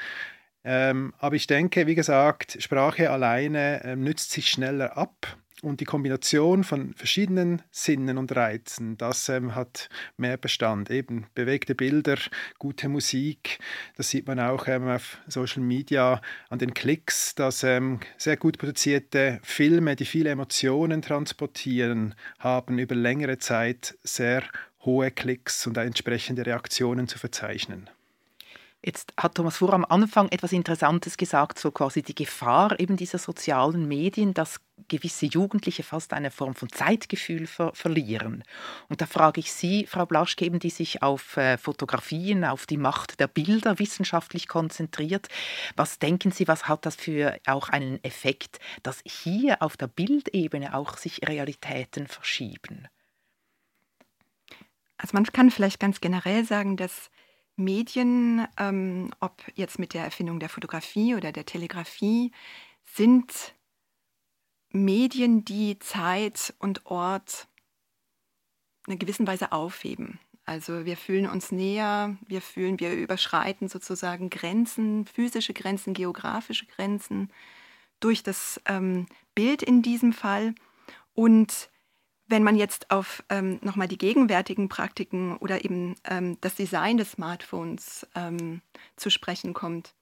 Ähm, 0.65 1.15
aber 1.19 1.37
ich 1.37 1.47
denke, 1.47 1.87
wie 1.87 1.95
gesagt, 1.95 2.57
Sprache 2.61 3.11
alleine 3.11 3.85
äh, 3.85 3.97
nützt 3.97 4.33
sich 4.33 4.49
schneller 4.49 4.97
ab. 4.97 5.37
Und 5.67 5.81
die 5.81 5.85
Kombination 5.85 6.63
von 6.63 6.95
verschiedenen 6.95 7.61
Sinnen 7.73 8.19
und 8.19 8.37
Reizen, 8.37 8.97
das 8.99 9.29
ähm, 9.29 9.57
hat 9.57 9.89
mehr 10.17 10.37
Bestand. 10.37 10.93
Eben 10.93 11.27
bewegte 11.35 11.75
Bilder, 11.75 12.19
gute 12.61 12.89
Musik, 12.89 13.59
das 13.97 14.11
sieht 14.11 14.29
man 14.29 14.39
auch 14.39 14.69
ähm, 14.69 14.87
auf 14.87 15.19
Social 15.27 15.65
Media 15.65 16.21
an 16.51 16.61
den 16.61 16.73
Klicks, 16.73 17.35
dass 17.35 17.65
ähm, 17.65 17.99
sehr 18.17 18.37
gut 18.37 18.59
produzierte 18.59 19.41
Filme, 19.43 19.97
die 19.97 20.05
viele 20.05 20.31
Emotionen 20.31 21.03
transportieren, 21.03 22.15
haben 22.39 22.79
über 22.79 22.95
längere 22.95 23.39
Zeit 23.39 23.99
sehr 24.05 24.45
hohe 24.85 25.11
Klicks 25.11 25.67
und 25.67 25.77
entsprechende 25.79 26.47
Reaktionen 26.47 27.09
zu 27.09 27.19
verzeichnen. 27.19 27.91
Jetzt 28.87 29.15
hat 29.17 29.35
Thomas 29.35 29.57
Fuhr 29.57 29.75
am 29.75 29.85
Anfang 29.85 30.29
etwas 30.29 30.53
Interessantes 30.53 31.17
gesagt, 31.17 31.59
so 31.59 31.73
quasi 31.73 32.03
die 32.03 32.15
Gefahr 32.15 32.79
eben 32.79 32.97
dieser 32.97 33.19
sozialen 33.19 33.89
Medien, 33.89 34.33
dass 34.33 34.61
gewisse 34.87 35.27
Jugendliche 35.27 35.83
fast 35.83 36.13
eine 36.13 36.31
Form 36.31 36.55
von 36.55 36.69
Zeitgefühl 36.69 37.49
ver 37.49 37.75
verlieren. 37.75 38.45
Und 38.89 39.01
da 39.01 39.07
frage 39.07 39.41
ich 39.41 39.53
Sie, 39.53 39.89
Frau 39.89 40.07
Blaschke, 40.07 40.45
eben, 40.45 40.61
die 40.61 40.71
sich 40.71 41.03
auf 41.03 41.37
äh, 41.37 41.59
Fotografien, 41.59 42.45
auf 42.45 42.65
die 42.67 42.77
Macht 42.77 43.19
der 43.19 43.27
Bilder 43.27 43.81
wissenschaftlich 43.81 44.47
konzentriert. 44.47 45.27
Was 45.75 45.99
denken 45.99 46.31
Sie, 46.31 46.47
was 46.47 46.69
hat 46.69 46.87
das 46.87 46.95
für 46.95 47.37
auch 47.45 47.71
einen 47.71 47.99
Effekt, 48.05 48.61
dass 48.85 49.03
hier 49.05 49.63
auf 49.63 49.77
der 49.77 49.89
Bildebene 49.89 50.77
auch 50.77 50.97
sich 50.97 51.27
Realitäten 51.27 52.07
verschieben? 52.07 52.87
Also 54.97 55.11
man 55.15 55.25
kann 55.25 55.51
vielleicht 55.51 55.81
ganz 55.81 56.01
generell 56.01 56.45
sagen, 56.45 56.77
dass 56.77 57.11
Medien, 57.57 58.47
ähm, 58.59 59.11
ob 59.21 59.43
jetzt 59.55 59.79
mit 59.79 59.95
der 59.95 60.05
Erfindung 60.05 60.39
der 60.39 60.49
Fotografie 60.49 61.15
oder 61.15 61.33
der 61.33 61.47
Telegrafie, 61.47 62.33
sind 62.85 63.55
Medien, 64.71 65.45
die 65.45 65.79
Zeit 65.79 66.55
und 66.59 66.87
Ort 66.87 67.49
in 68.87 68.93
einer 68.93 68.99
gewissen 68.99 69.27
Weise 69.27 69.53
aufheben. 69.53 70.21
Also 70.45 70.85
wir 70.85 70.97
fühlen 70.97 71.29
uns 71.29 71.51
näher, 71.51 72.17
wir 72.29 72.41
fühlen, 72.41 72.79
wir 72.79 72.93
überschreiten 72.95 73.69
sozusagen 73.69 74.31
Grenzen, 74.31 75.05
physische 75.07 75.55
Grenzen, 75.55 75.93
geografische 75.93 76.67
Grenzen 76.67 77.33
durch 77.99 78.23
das 78.23 78.61
ähm, 78.67 79.07
Bild 79.35 79.63
in 79.63 79.83
diesem 79.83 80.13
Fall. 80.13 80.55
Und 81.15 81.69
wenn 82.29 82.43
man 82.43 82.57
jetzt 82.57 82.91
auf 82.91 83.23
ähm, 83.29 83.59
nochmal 83.63 83.89
die 83.89 83.99
gegenwärtigen 83.99 84.69
Praktiken 84.69 85.37
oder 85.37 85.65
eben 85.65 85.95
ähm, 86.05 86.39
das 86.41 86.55
Design 86.55 86.97
des 86.97 87.13
Smartphones 87.13 88.07
ähm, 88.15 88.63
zu 88.97 89.11
sprechen 89.11 89.55
kommt, 89.55 89.95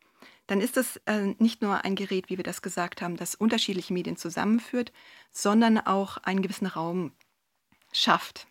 dann 0.46 0.60
ist 0.60 0.76
das 0.76 0.96
äh, 1.06 1.34
nicht 1.38 1.62
nur 1.62 1.84
ein 1.84 1.96
Gerät, 1.96 2.28
wie 2.28 2.36
wir 2.36 2.44
das 2.44 2.62
gesagt 2.62 3.02
haben, 3.02 3.16
das 3.16 3.34
unterschiedliche 3.34 3.92
Medien 3.92 4.16
zusammenführt, 4.16 4.92
sondern 5.30 5.78
auch 5.78 6.18
einen 6.18 6.42
gewissen 6.42 6.66
Raum 6.66 7.12
schafft. 7.92 8.46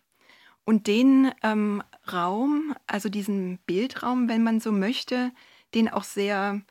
Und 0.65 0.87
den 0.87 1.31
ähm, 1.43 1.83
Raum, 2.11 2.75
also 2.87 3.09
diesen 3.09 3.59
Bildraum, 3.65 4.29
wenn 4.29 4.43
man 4.43 4.59
so 4.59 4.71
möchte, 4.71 5.31
den 5.73 5.89
auch 5.89 6.03
sehr 6.03 6.61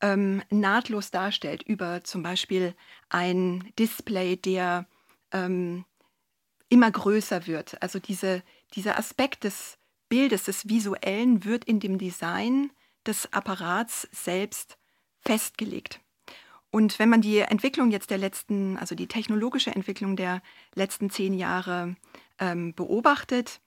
ähm, 0.00 0.42
nahtlos 0.50 1.10
darstellt 1.10 1.62
über 1.62 2.02
zum 2.02 2.22
Beispiel 2.22 2.74
ein 3.08 3.72
Display, 3.78 4.36
der 4.36 4.86
ähm, 5.32 5.84
immer 6.72 6.90
größer 6.90 7.46
wird. 7.46 7.80
Also 7.82 7.98
diese, 7.98 8.42
dieser 8.74 8.98
Aspekt 8.98 9.44
des 9.44 9.76
Bildes, 10.08 10.44
des 10.44 10.68
Visuellen 10.68 11.44
wird 11.44 11.66
in 11.66 11.80
dem 11.80 11.98
Design 11.98 12.70
des 13.06 13.30
Apparats 13.32 14.08
selbst 14.10 14.78
festgelegt. 15.20 16.00
Und 16.70 16.98
wenn 16.98 17.10
man 17.10 17.20
die 17.20 17.40
Entwicklung 17.40 17.90
jetzt 17.90 18.08
der 18.08 18.16
letzten, 18.16 18.78
also 18.78 18.94
die 18.94 19.06
technologische 19.06 19.74
Entwicklung 19.74 20.16
der 20.16 20.40
letzten 20.74 21.10
zehn 21.10 21.34
Jahre 21.34 21.94
ähm, 22.38 22.74
beobachtet, 22.74 23.60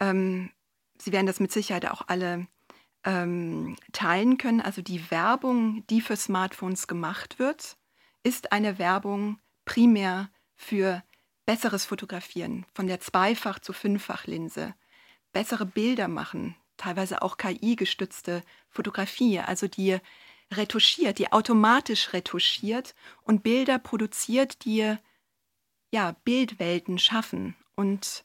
ähm, 0.00 0.50
Sie 0.98 1.12
werden 1.12 1.26
das 1.26 1.40
mit 1.40 1.52
Sicherheit 1.52 1.84
auch 1.90 2.08
alle 2.08 2.46
ähm, 3.04 3.76
teilen 3.92 4.38
können. 4.38 4.62
Also 4.62 4.80
die 4.80 5.10
Werbung, 5.10 5.86
die 5.88 6.00
für 6.00 6.16
Smartphones 6.16 6.86
gemacht 6.86 7.38
wird, 7.38 7.76
ist 8.22 8.50
eine 8.50 8.78
Werbung 8.78 9.38
primär 9.66 10.30
für 10.54 11.02
besseres 11.46 11.86
Fotografieren 11.86 12.66
von 12.74 12.86
der 12.86 13.00
Zweifach- 13.00 13.60
zu 13.60 13.72
Fünffach-Linse, 13.72 14.74
bessere 15.32 15.64
Bilder 15.64 16.08
machen, 16.08 16.56
teilweise 16.76 17.22
auch 17.22 17.38
KI-gestützte 17.38 18.42
Fotografie, 18.68 19.40
also 19.40 19.68
die 19.68 19.98
retuschiert, 20.52 21.18
die 21.18 21.32
automatisch 21.32 22.12
retuschiert 22.12 22.94
und 23.22 23.42
Bilder 23.42 23.78
produziert, 23.78 24.64
die 24.64 24.96
ja 25.92 26.16
Bildwelten 26.24 26.98
schaffen. 26.98 27.56
Und 27.74 28.24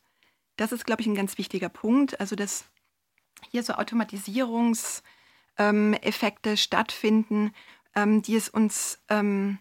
das 0.58 0.72
ist, 0.72 0.86
glaube 0.86 1.02
ich, 1.02 1.08
ein 1.08 1.16
ganz 1.16 1.38
wichtiger 1.38 1.70
Punkt. 1.70 2.20
Also, 2.20 2.36
dass 2.36 2.66
hier 3.50 3.64
so 3.64 3.74
Automatisierungseffekte 3.74 6.50
ähm, 6.52 6.58
stattfinden, 6.58 7.54
ähm, 7.96 8.22
die 8.22 8.36
es 8.36 8.50
uns 8.50 9.00
ähm, 9.10 9.58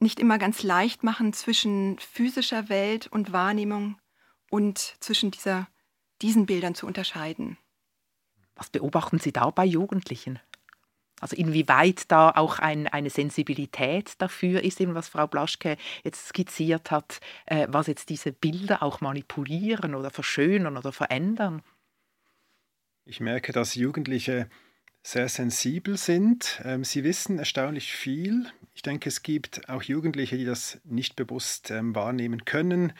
nicht 0.00 0.20
immer 0.20 0.38
ganz 0.38 0.62
leicht 0.62 1.02
machen 1.02 1.32
zwischen 1.32 1.98
physischer 1.98 2.68
Welt 2.68 3.06
und 3.06 3.32
Wahrnehmung 3.32 3.98
und 4.50 4.78
zwischen 5.00 5.30
dieser, 5.30 5.68
diesen 6.22 6.46
Bildern 6.46 6.74
zu 6.74 6.86
unterscheiden. 6.86 7.58
Was 8.54 8.70
beobachten 8.70 9.18
Sie 9.18 9.32
da 9.32 9.50
bei 9.50 9.64
Jugendlichen? 9.64 10.38
Also 11.20 11.34
inwieweit 11.34 12.10
da 12.10 12.30
auch 12.30 12.58
ein, 12.58 12.86
eine 12.88 13.08
Sensibilität 13.08 14.20
dafür 14.20 14.62
ist, 14.62 14.80
eben 14.80 14.94
was 14.94 15.08
Frau 15.08 15.26
Blaschke 15.26 15.78
jetzt 16.04 16.28
skizziert 16.28 16.90
hat, 16.90 17.20
äh, 17.46 17.66
was 17.70 17.86
jetzt 17.86 18.10
diese 18.10 18.32
Bilder 18.32 18.82
auch 18.82 19.00
manipulieren 19.00 19.94
oder 19.94 20.10
verschönern 20.10 20.76
oder 20.76 20.92
verändern? 20.92 21.62
Ich 23.06 23.20
merke, 23.20 23.52
dass 23.52 23.76
Jugendliche 23.76 24.50
sehr 25.06 25.28
sensibel 25.28 25.96
sind. 25.96 26.60
Ähm, 26.64 26.82
sie 26.82 27.04
wissen 27.04 27.38
erstaunlich 27.38 27.92
viel. 27.92 28.46
Ich 28.74 28.82
denke, 28.82 29.08
es 29.08 29.22
gibt 29.22 29.68
auch 29.68 29.84
Jugendliche, 29.84 30.36
die 30.36 30.44
das 30.44 30.80
nicht 30.84 31.14
bewusst 31.14 31.70
ähm, 31.70 31.94
wahrnehmen 31.94 32.44
können. 32.44 32.92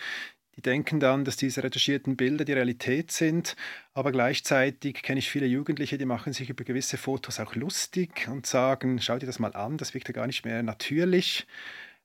Die 0.55 0.63
denken 0.63 1.01
dann, 1.01 1.25
dass 1.25 1.37
diese 1.37 1.65
retuschierten 1.65 2.17
Bilder 2.17 2.45
die 2.45 2.53
Realität 2.53 3.11
sind, 3.11 3.57
aber 3.93 4.13
gleichzeitig 4.13 5.03
kenne 5.03 5.19
ich 5.19 5.29
viele 5.29 5.47
Jugendliche, 5.47 5.99
die 5.99 6.07
machen 6.07 6.33
sich 6.33 6.49
über 6.49 6.63
gewisse 6.63 6.97
Fotos 6.97 7.41
auch 7.41 7.57
lustig 7.57 8.29
und 8.29 8.47
sagen, 8.47 9.01
schau 9.01 9.19
dir 9.19 9.27
das 9.27 9.41
mal 9.41 9.55
an, 9.55 9.77
das 9.77 9.93
wirkt 9.93 10.07
ja 10.07 10.15
gar 10.15 10.29
nicht 10.29 10.45
mehr 10.45 10.63
natürlich. 10.63 11.47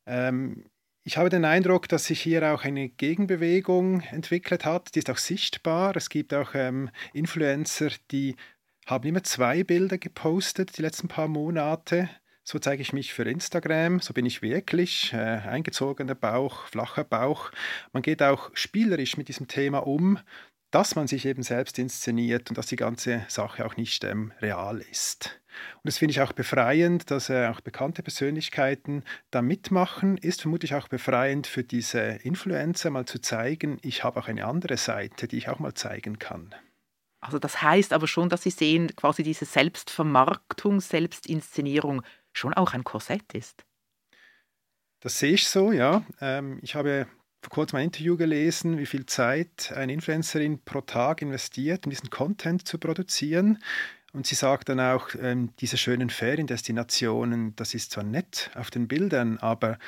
Ähm, 0.08 0.66
ich 1.04 1.18
habe 1.18 1.30
den 1.30 1.46
Eindruck, 1.46 1.88
dass 1.88 2.06
sich 2.06 2.20
hier 2.22 2.52
auch 2.52 2.64
eine 2.64 2.90
Gegenbewegung 2.90 4.02
entwickelt 4.02 4.66
hat, 4.66 4.96
die 4.96 5.00
ist 5.00 5.10
auch 5.12 5.18
sichtbar. 5.18 5.96
Es 5.96 6.10
gibt 6.10 6.34
auch 6.34 6.54
Influencer, 7.14 7.90
die 8.12 8.36
haben 8.92 9.08
immer 9.08 9.24
zwei 9.24 9.64
Bilder 9.64 9.98
gepostet 9.98 10.78
die 10.78 10.82
letzten 10.82 11.08
paar 11.08 11.30
Monate. 11.30 12.10
So 12.44 12.60
zeige 12.60 12.82
ich 12.82 12.92
mich 12.92 13.14
für 13.14 13.24
Instagram, 13.24 14.02
so 14.02 14.14
bin 14.14 14.26
ich 14.26 14.42
wirklich, 14.42 15.14
äh, 15.14 15.18
eingezogener 15.18 16.14
Bauch, 16.14 16.66
flacher 16.66 17.06
Bauch. 17.06 17.52
Man 17.94 18.04
geht 18.04 18.22
auch 18.22 18.52
spielerisch 18.54 19.16
mit 19.16 19.30
diesem 19.30 19.48
Thema 19.48 19.88
um, 19.88 20.20
dass 20.72 20.96
man 20.96 21.08
sich 21.08 21.26
eben 21.26 21.42
selbst 21.42 21.80
inszeniert 21.80 22.50
und 22.50 22.58
dass 22.58 22.66
die 22.66 22.76
ganze 22.76 23.24
Sache 23.30 23.66
auch 23.66 23.78
nicht 23.78 24.04
ähm, 24.04 24.34
real 24.42 24.82
ist. 24.82 25.40
Und 25.76 25.86
das 25.86 25.98
finde 25.98 26.12
ich 26.12 26.20
auch 26.20 26.34
befreiend, 26.34 27.12
dass 27.12 27.30
äh, 27.30 27.48
auch 27.48 27.62
bekannte 27.62 28.04
Persönlichkeiten 28.04 29.06
da 29.30 29.42
mitmachen. 29.42 30.18
Ist 30.18 30.42
vermutlich 30.42 30.76
auch 30.76 30.90
befreiend 30.90 31.48
für 31.48 31.64
diese 31.64 32.02
Influencer 32.24 32.90
mal 32.90 33.06
zu 33.06 33.20
zeigen, 33.20 33.78
ich 33.84 34.04
habe 34.04 34.20
auch 34.20 34.28
eine 34.28 34.46
andere 34.46 34.76
Seite, 34.76 35.30
die 35.30 35.38
ich 35.38 35.48
auch 35.48 35.60
mal 35.60 35.76
zeigen 35.76 36.20
kann. 36.20 36.54
Also 37.22 37.38
das 37.38 37.62
heißt 37.62 37.94
aber 37.94 38.08
schon, 38.08 38.30
dass 38.30 38.44
Sie 38.44 38.50
sehen, 38.50 38.96
quasi 38.96 39.24
diese 39.24 39.46
Selbstvermarktung, 39.46 40.82
Selbstinszenierung 40.82 42.02
schon 42.34 42.54
auch 42.54 42.74
ein 42.74 42.84
Korsett 42.84 43.34
ist. 43.34 43.64
Das 45.02 45.20
sehe 45.20 45.34
ich 45.34 45.48
so, 45.48 45.72
ja. 45.72 46.04
Ähm, 46.20 46.60
ich 46.62 46.76
habe 46.76 47.08
vor 47.42 47.50
kurzem 47.50 47.78
ein 47.78 47.86
Interview 47.86 48.18
gelesen, 48.18 48.78
wie 48.78 48.86
viel 48.86 49.06
Zeit 49.06 49.72
eine 49.76 49.94
Influencerin 49.94 50.64
pro 50.64 50.82
Tag 50.82 51.22
investiert, 51.22 51.86
um 51.86 51.90
diesen 51.90 52.10
Content 52.10 52.68
zu 52.68 52.78
produzieren. 52.78 53.60
Und 54.14 54.28
sie 54.28 54.36
sagt 54.36 54.70
dann 54.70 54.80
auch, 54.80 55.10
ähm, 55.20 55.54
diese 55.60 55.78
schönen 55.78 56.10
Feriendestinationen, 56.10 57.56
das 57.56 57.74
ist 57.74 57.92
zwar 57.92 58.04
nett 58.04 58.52
auf 58.56 58.70
den 58.70 58.88
Bildern, 58.88 59.38
aber 59.38 59.80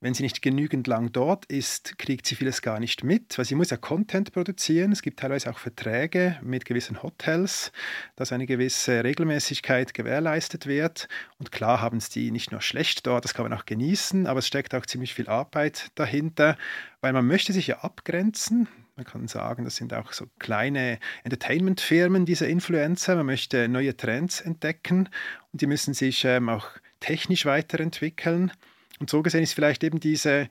wenn 0.00 0.12
sie 0.12 0.22
nicht 0.22 0.42
genügend 0.42 0.86
lang 0.86 1.10
dort 1.10 1.46
ist, 1.46 1.96
kriegt 1.98 2.26
sie 2.26 2.34
vieles 2.34 2.60
gar 2.60 2.80
nicht 2.80 3.02
mit, 3.02 3.38
weil 3.38 3.46
sie 3.46 3.54
muss 3.54 3.70
ja 3.70 3.78
Content 3.78 4.32
produzieren. 4.32 4.92
Es 4.92 5.00
gibt 5.00 5.20
teilweise 5.20 5.50
auch 5.50 5.58
Verträge 5.58 6.38
mit 6.42 6.66
gewissen 6.66 7.02
Hotels, 7.02 7.72
dass 8.14 8.30
eine 8.30 8.46
gewisse 8.46 9.04
Regelmäßigkeit 9.04 9.94
gewährleistet 9.94 10.66
wird. 10.66 11.08
Und 11.38 11.50
klar 11.50 11.80
haben 11.80 11.96
es 11.96 12.10
die 12.10 12.30
nicht 12.30 12.52
nur 12.52 12.60
schlecht 12.60 13.06
dort, 13.06 13.24
das 13.24 13.32
kann 13.32 13.48
man 13.48 13.58
auch 13.58 13.64
genießen, 13.64 14.26
aber 14.26 14.40
es 14.40 14.46
steckt 14.46 14.74
auch 14.74 14.84
ziemlich 14.84 15.14
viel 15.14 15.28
Arbeit 15.28 15.90
dahinter, 15.94 16.58
weil 17.00 17.14
man 17.14 17.26
möchte 17.26 17.54
sich 17.54 17.68
ja 17.68 17.78
abgrenzen. 17.78 18.68
Man 18.96 19.06
kann 19.06 19.28
sagen, 19.28 19.64
das 19.64 19.76
sind 19.76 19.94
auch 19.94 20.12
so 20.12 20.26
kleine 20.38 20.98
Entertainment-Firmen, 21.24 22.26
diese 22.26 22.46
Influencer. 22.46 23.16
Man 23.16 23.26
möchte 23.26 23.68
neue 23.68 23.96
Trends 23.96 24.40
entdecken 24.40 25.08
und 25.52 25.60
die 25.60 25.66
müssen 25.66 25.94
sich 25.94 26.24
ähm, 26.24 26.48
auch 26.48 26.68
technisch 27.00 27.44
weiterentwickeln. 27.44 28.52
Und 29.00 29.10
so 29.10 29.22
gesehen 29.22 29.42
ist 29.42 29.52
vielleicht 29.52 29.84
eben 29.84 30.00
diese 30.00 30.48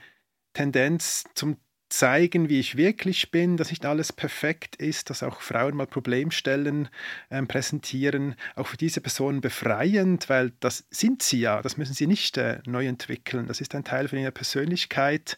Tendenz 0.53 1.25
zum 1.33 1.57
zeigen, 1.89 2.49
wie 2.49 2.59
ich 2.59 2.77
wirklich 2.77 3.31
bin, 3.31 3.57
dass 3.57 3.69
nicht 3.69 3.85
alles 3.85 4.11
perfekt 4.11 4.75
ist, 4.75 5.09
dass 5.09 5.23
auch 5.23 5.41
Frauen 5.41 5.75
mal 5.75 5.85
Problemstellen 5.85 6.89
äh, 7.29 7.41
präsentieren, 7.43 8.35
auch 8.55 8.67
für 8.67 8.77
diese 8.77 9.01
Personen 9.01 9.39
befreiend, 9.39 10.27
weil 10.29 10.51
das 10.59 10.85
sind 10.89 11.21
sie 11.21 11.41
ja, 11.41 11.61
das 11.61 11.77
müssen 11.77 11.93
sie 11.93 12.07
nicht 12.07 12.37
äh, 12.37 12.59
neu 12.65 12.87
entwickeln, 12.87 13.47
das 13.47 13.61
ist 13.61 13.75
ein 13.75 13.83
Teil 13.83 14.07
von 14.07 14.17
ihrer 14.17 14.31
Persönlichkeit, 14.31 15.37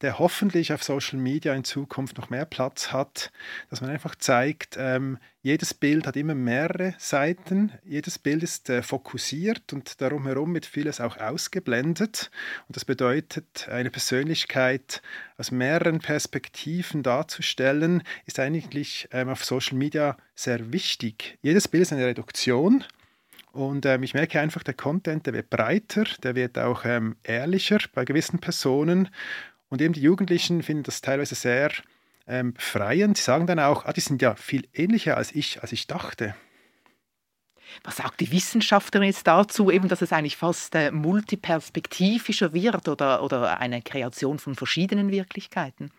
der 0.00 0.18
hoffentlich 0.18 0.72
auf 0.72 0.82
Social 0.82 1.18
Media 1.18 1.54
in 1.54 1.64
Zukunft 1.64 2.18
noch 2.18 2.30
mehr 2.30 2.44
Platz 2.44 2.92
hat, 2.92 3.30
dass 3.68 3.80
man 3.80 3.90
einfach 3.90 4.14
zeigt, 4.14 4.76
ähm, 4.78 5.18
jedes 5.42 5.72
Bild 5.72 6.06
hat 6.06 6.16
immer 6.16 6.34
mehrere 6.34 6.94
Seiten, 6.98 7.72
jedes 7.82 8.18
Bild 8.18 8.42
ist 8.42 8.68
äh, 8.68 8.82
fokussiert 8.82 9.72
und 9.72 10.00
darum 10.00 10.26
herum 10.26 10.52
wird 10.52 10.66
vieles 10.66 11.00
auch 11.00 11.16
ausgeblendet. 11.16 12.30
Und 12.68 12.76
das 12.76 12.84
bedeutet, 12.84 13.66
eine 13.70 13.90
Persönlichkeit 13.90 15.00
aus 15.38 15.50
mehreren 15.50 16.00
Perspektiven 16.00 17.02
darzustellen, 17.02 18.02
ist 18.26 18.38
eigentlich 18.38 19.08
ähm, 19.12 19.30
auf 19.30 19.44
Social 19.44 19.78
Media 19.78 20.16
sehr 20.34 20.72
wichtig. 20.72 21.38
Jedes 21.40 21.68
Bild 21.68 21.82
ist 21.82 21.92
eine 21.92 22.06
Reduktion. 22.06 22.84
Und 23.52 23.84
ähm, 23.84 24.02
ich 24.02 24.14
merke 24.14 24.40
einfach, 24.40 24.62
der 24.62 24.74
Content, 24.74 25.26
der 25.26 25.34
wird 25.34 25.50
breiter, 25.50 26.04
der 26.22 26.34
wird 26.36 26.56
auch 26.58 26.84
ähm, 26.84 27.16
ehrlicher 27.24 27.78
bei 27.94 28.04
gewissen 28.04 28.38
Personen. 28.38 29.08
Und 29.70 29.80
eben 29.80 29.94
die 29.94 30.02
Jugendlichen 30.02 30.62
finden 30.62 30.82
das 30.82 31.00
teilweise 31.00 31.34
sehr 31.34 31.70
ähm, 32.26 32.52
befreiend. 32.52 33.16
Sie 33.16 33.22
sagen 33.22 33.46
dann 33.46 33.60
auch, 33.60 33.86
ah, 33.86 33.92
die 33.92 34.00
sind 34.00 34.20
ja 34.20 34.34
viel 34.34 34.68
ähnlicher 34.74 35.16
als 35.16 35.32
ich, 35.32 35.62
als 35.62 35.72
ich 35.72 35.86
dachte. 35.86 36.34
Was 37.84 37.96
sagt 37.96 38.20
die 38.20 38.32
Wissenschaftlerin 38.32 39.06
jetzt 39.06 39.26
dazu, 39.26 39.70
eben, 39.70 39.88
dass 39.88 40.02
es 40.02 40.12
eigentlich 40.12 40.36
fast 40.36 40.74
äh, 40.74 40.90
multiperspektivischer 40.90 42.52
wird 42.52 42.88
oder, 42.88 43.22
oder 43.22 43.60
eine 43.60 43.80
Kreation 43.80 44.40
von 44.40 44.56
verschiedenen 44.56 45.10
Wirklichkeiten? 45.10 45.92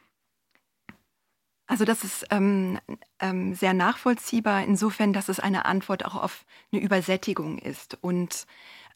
Also 1.68 1.86
das 1.86 2.04
ist 2.04 2.26
ähm, 2.32 2.80
ähm, 3.22 3.56
sehr 3.56 3.74
nachvollziehbar 3.74 4.66
insofern, 4.66 5.14
dass 5.14 5.30
es 5.30 5.40
eine 5.40 5.64
Antwort 5.64 6.04
auch 6.04 6.16
auf 6.16 6.44
eine 6.74 6.82
Übersättigung 6.82 7.60
ist. 7.60 7.98
Und 8.02 8.46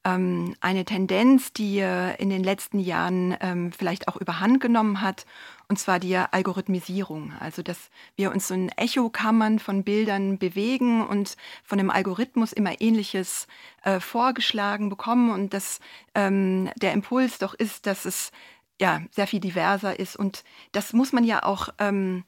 ähm, 0.06 0.56
eine 0.62 0.86
Tendenz, 0.86 1.52
die 1.52 1.80
in 1.80 2.30
den 2.30 2.44
letzten 2.44 2.80
Jahren 2.80 3.36
ähm, 3.42 3.72
vielleicht 3.74 4.08
auch 4.08 4.16
überhand 4.16 4.62
genommen 4.62 5.02
hat, 5.02 5.26
und 5.68 5.80
zwar 5.80 6.00
die 6.00 6.16
Algorithmisierung. 6.16 7.34
Also, 7.40 7.64
dass 7.64 7.90
wir 8.16 8.32
uns 8.32 8.48
so 8.48 8.54
in 8.54 8.70
Echokammern 8.70 9.60
von 9.60 9.84
Bildern 9.84 10.38
bewegen 10.38 11.06
und 11.06 11.36
von 11.64 11.78
dem 11.78 11.90
Algorithmus 11.90 12.54
immer 12.54 12.80
Ähnliches 12.82 13.48
äh, 13.84 14.00
vorgeschlagen 14.00 14.90
bekommen 14.90 15.32
und 15.32 15.54
dass 15.54 15.80
ähm, 16.14 16.70
der 16.76 16.94
Impuls 16.94 17.40
doch 17.40 17.56
ist, 17.56 17.88
dass 17.88 18.06
es 18.06 18.32
ja 18.80 19.02
sehr 19.12 19.28
viel 19.28 19.40
diverser 19.40 20.00
ist. 20.00 20.16
Und 20.16 20.44
das 20.72 20.94
muss 20.94 21.14
man 21.14 21.24
ja 21.24 21.44
auch 21.44 21.70
ähm, 21.80 22.24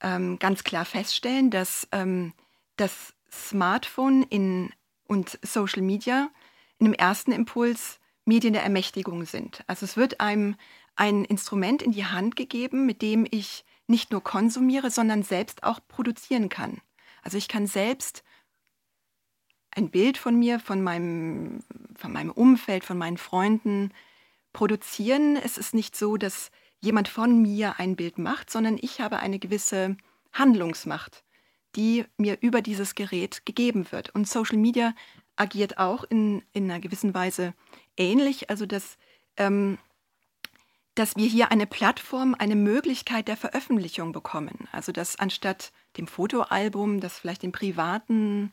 ähm, 0.00 0.38
ganz 0.38 0.64
klar 0.64 0.84
feststellen, 0.84 1.50
dass 1.50 1.86
ähm, 1.92 2.32
das 2.76 3.14
Smartphone 3.30 4.24
in, 4.24 4.72
und 5.06 5.38
Social 5.42 5.82
Media 5.82 6.28
in 6.80 6.86
dem 6.86 6.94
ersten 6.94 7.30
Impuls 7.30 8.00
Medien 8.24 8.52
der 8.52 8.62
Ermächtigung 8.62 9.24
sind. 9.24 9.62
Also 9.66 9.84
es 9.84 9.96
wird 9.96 10.20
einem 10.20 10.56
ein 10.96 11.24
Instrument 11.24 11.82
in 11.82 11.92
die 11.92 12.06
Hand 12.06 12.36
gegeben, 12.36 12.86
mit 12.86 13.02
dem 13.02 13.26
ich 13.30 13.64
nicht 13.86 14.12
nur 14.12 14.22
konsumiere, 14.22 14.90
sondern 14.90 15.22
selbst 15.22 15.62
auch 15.62 15.80
produzieren 15.88 16.48
kann. 16.48 16.80
Also 17.22 17.38
ich 17.38 17.48
kann 17.48 17.66
selbst 17.66 18.22
ein 19.72 19.90
Bild 19.90 20.18
von 20.18 20.38
mir, 20.38 20.58
von 20.58 20.82
meinem, 20.82 21.62
von 21.94 22.12
meinem 22.12 22.30
Umfeld, 22.30 22.84
von 22.84 22.98
meinen 22.98 23.18
Freunden 23.18 23.92
produzieren. 24.52 25.36
Es 25.36 25.58
ist 25.58 25.74
nicht 25.74 25.96
so, 25.96 26.16
dass 26.16 26.50
jemand 26.80 27.08
von 27.08 27.40
mir 27.40 27.78
ein 27.78 27.96
Bild 27.96 28.18
macht, 28.18 28.50
sondern 28.50 28.78
ich 28.80 29.00
habe 29.00 29.18
eine 29.18 29.38
gewisse 29.38 29.96
Handlungsmacht, 30.32 31.24
die 31.76 32.04
mir 32.16 32.38
über 32.40 32.62
dieses 32.62 32.94
Gerät 32.94 33.44
gegeben 33.46 33.90
wird. 33.92 34.10
Und 34.10 34.28
Social 34.28 34.58
Media 34.58 34.94
agiert 35.40 35.78
auch 35.78 36.04
in, 36.04 36.42
in 36.52 36.70
einer 36.70 36.80
gewissen 36.80 37.14
Weise 37.14 37.54
ähnlich. 37.96 38.50
Also, 38.50 38.66
dass, 38.66 38.98
ähm, 39.36 39.78
dass 40.94 41.16
wir 41.16 41.26
hier 41.26 41.50
eine 41.50 41.66
Plattform, 41.66 42.36
eine 42.38 42.56
Möglichkeit 42.56 43.26
der 43.28 43.36
Veröffentlichung 43.36 44.12
bekommen. 44.12 44.68
Also, 44.70 44.92
dass 44.92 45.18
anstatt 45.18 45.72
dem 45.96 46.06
Fotoalbum, 46.06 47.00
das 47.00 47.18
vielleicht 47.18 47.42
im 47.42 47.52
privaten 47.52 48.50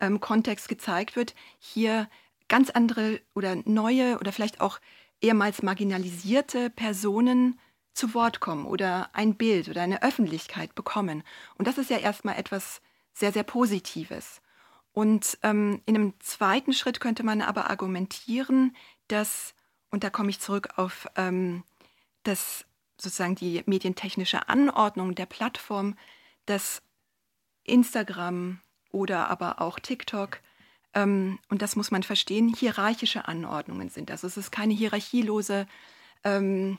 ähm, 0.00 0.20
Kontext 0.20 0.68
gezeigt 0.68 1.16
wird, 1.16 1.34
hier 1.58 2.08
ganz 2.48 2.70
andere 2.70 3.20
oder 3.34 3.56
neue 3.64 4.18
oder 4.18 4.32
vielleicht 4.32 4.60
auch 4.60 4.78
ehemals 5.20 5.62
marginalisierte 5.62 6.70
Personen 6.70 7.58
zu 7.92 8.14
Wort 8.14 8.38
kommen 8.38 8.64
oder 8.64 9.10
ein 9.12 9.34
Bild 9.34 9.68
oder 9.68 9.82
eine 9.82 10.02
Öffentlichkeit 10.02 10.74
bekommen. 10.76 11.24
Und 11.56 11.66
das 11.66 11.78
ist 11.78 11.90
ja 11.90 11.98
erstmal 11.98 12.36
etwas 12.36 12.80
sehr, 13.12 13.32
sehr 13.32 13.42
Positives. 13.42 14.40
Und 14.98 15.38
ähm, 15.44 15.80
in 15.86 15.94
einem 15.94 16.14
zweiten 16.18 16.72
Schritt 16.72 16.98
könnte 16.98 17.22
man 17.22 17.40
aber 17.40 17.70
argumentieren, 17.70 18.74
dass, 19.06 19.54
und 19.92 20.02
da 20.02 20.10
komme 20.10 20.30
ich 20.30 20.40
zurück 20.40 20.70
auf 20.74 21.06
ähm, 21.14 21.62
das 22.24 22.64
sozusagen 23.00 23.36
die 23.36 23.62
medientechnische 23.66 24.48
Anordnung 24.48 25.14
der 25.14 25.26
Plattform, 25.26 25.96
dass 26.46 26.82
Instagram 27.62 28.58
oder 28.90 29.30
aber 29.30 29.60
auch 29.60 29.78
TikTok, 29.78 30.40
ähm, 30.94 31.38
und 31.48 31.62
das 31.62 31.76
muss 31.76 31.92
man 31.92 32.02
verstehen, 32.02 32.52
hierarchische 32.52 33.28
Anordnungen 33.28 33.90
sind. 33.90 34.10
Also 34.10 34.26
es 34.26 34.36
ist 34.36 34.50
keine 34.50 34.74
hierarchielose, 34.74 35.68
ähm, 36.24 36.76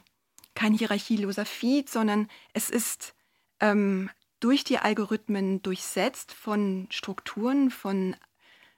kein 0.55 0.73
hierarchieloser 0.73 1.45
Feed, 1.45 1.89
sondern 1.89 2.29
es 2.51 2.69
ist 2.69 3.15
ähm, 3.61 4.09
durch 4.39 4.63
die 4.63 4.77
Algorithmen 4.77 5.61
durchsetzt 5.61 6.31
von 6.31 6.87
Strukturen, 6.91 7.71
von, 7.71 8.15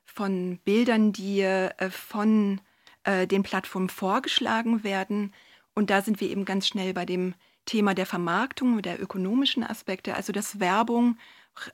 von 0.04 0.58
Bildern, 0.60 1.14
die 1.14 1.42
äh, 1.42 1.90
von 1.90 2.62
äh, 3.04 3.28
den 3.28 3.44
Plattformen 3.44 3.90
vorgeschlagen 3.90 4.84
werden. 4.84 5.34
Und 5.74 5.90
da 5.90 6.02
sind 6.02 6.20
wir 6.20 6.30
eben 6.30 6.46
ganz 6.46 6.68
schnell 6.68 6.94
bei 6.94 7.06
dem 7.06 7.36
Thema 7.66 7.94
der 7.94 8.06
Vermarktung, 8.06 8.82
der 8.82 9.02
ökonomischen 9.02 9.64
Aspekte, 9.64 10.16
also 10.16 10.34
dass 10.34 10.60
Werbung 10.60 11.18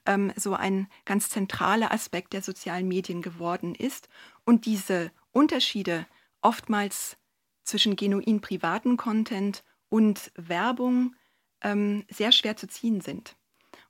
ähm, 0.06 0.34
so 0.36 0.54
ein 0.54 0.88
ganz 1.06 1.30
zentraler 1.30 1.92
Aspekt 1.92 2.34
der 2.34 2.42
sozialen 2.42 2.88
Medien 2.88 3.22
geworden 3.22 3.74
ist 3.74 4.10
und 4.44 4.66
diese 4.66 5.12
Unterschiede 5.32 6.06
oftmals 6.42 7.18
zwischen 7.64 7.96
genuin 7.96 8.42
privaten 8.42 8.98
Content 8.98 9.64
und 9.90 10.32
Werbung 10.36 11.16
ähm, 11.62 12.06
sehr 12.10 12.32
schwer 12.32 12.58
zu 12.58 12.68
ziehen 12.68 13.02
sind. 13.02 13.37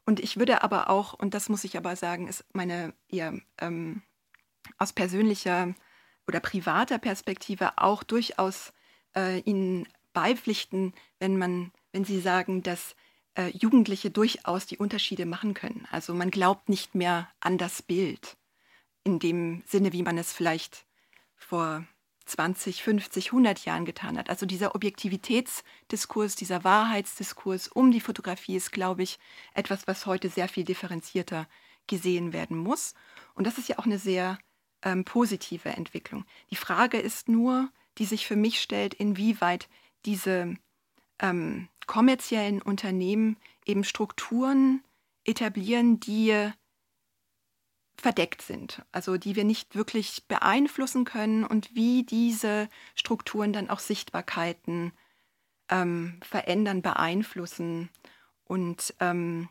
Und 0.07 0.21
ich 0.21 0.37
würde 0.37 0.63
aber 0.63 0.89
auch, 0.89 1.13
und 1.13 1.33
das 1.33 1.49
muss 1.49 1.65
ich 1.65 1.75
aber 1.75 1.97
sagen, 1.97 2.29
ist 2.29 2.45
meine 2.53 2.93
eher 3.09 3.33
ähm, 3.59 4.03
aus 4.77 4.93
persönlicher 4.93 5.75
oder 6.25 6.39
privater 6.39 6.97
Perspektive 6.97 7.77
auch 7.77 8.03
durchaus 8.03 8.71
äh, 9.17 9.39
Ihnen 9.41 9.85
beipflichten, 10.13 10.93
wenn 11.19 11.37
man, 11.37 11.73
wenn 11.91 12.05
Sie 12.05 12.21
sagen, 12.21 12.63
dass 12.63 12.95
äh, 13.35 13.49
Jugendliche 13.49 14.09
durchaus 14.09 14.65
die 14.65 14.77
Unterschiede 14.77 15.25
machen 15.25 15.53
können. 15.53 15.85
Also 15.91 16.13
man 16.13 16.31
glaubt 16.31 16.69
nicht 16.69 16.95
mehr 16.95 17.29
an 17.41 17.57
das 17.57 17.81
Bild 17.81 18.37
in 19.03 19.19
dem 19.19 19.61
Sinne, 19.67 19.91
wie 19.91 20.03
man 20.03 20.17
es 20.17 20.31
vielleicht 20.31 20.85
vor 21.35 21.85
20, 22.27 22.83
50, 22.83 23.27
100 23.27 23.65
Jahren 23.65 23.85
getan 23.85 24.17
hat. 24.17 24.29
Also 24.29 24.45
dieser 24.45 24.75
Objektivitätsdiskurs, 24.75 26.35
dieser 26.35 26.63
Wahrheitsdiskurs 26.63 27.67
um 27.67 27.91
die 27.91 28.01
Fotografie 28.01 28.55
ist, 28.55 28.71
glaube 28.71 29.03
ich, 29.03 29.19
etwas, 29.53 29.87
was 29.87 30.05
heute 30.05 30.29
sehr 30.29 30.47
viel 30.47 30.63
differenzierter 30.63 31.47
gesehen 31.87 32.33
werden 32.33 32.57
muss. 32.57 32.93
Und 33.33 33.47
das 33.47 33.57
ist 33.57 33.69
ja 33.69 33.79
auch 33.79 33.85
eine 33.85 33.99
sehr 33.99 34.37
ähm, 34.83 35.05
positive 35.05 35.69
Entwicklung. 35.69 36.25
Die 36.51 36.55
Frage 36.55 36.97
ist 36.97 37.29
nur, 37.29 37.69
die 37.97 38.05
sich 38.05 38.27
für 38.27 38.35
mich 38.35 38.61
stellt, 38.61 38.93
inwieweit 38.93 39.69
diese 40.05 40.55
ähm, 41.19 41.67
kommerziellen 41.87 42.61
Unternehmen 42.61 43.37
eben 43.65 43.83
Strukturen 43.83 44.83
etablieren, 45.23 45.99
die 45.99 46.51
verdeckt 47.99 48.41
sind, 48.41 48.83
also 48.91 49.17
die 49.17 49.35
wir 49.35 49.43
nicht 49.43 49.75
wirklich 49.75 50.25
beeinflussen 50.27 51.03
können 51.05 51.43
und 51.43 51.73
wie 51.75 52.03
diese 52.03 52.69
Strukturen 52.95 53.53
dann 53.53 53.69
auch 53.69 53.79
Sichtbarkeiten 53.79 54.91
ähm, 55.69 56.19
verändern, 56.23 56.81
beeinflussen. 56.81 57.89
Und 58.45 58.93
ähm, 58.99 59.49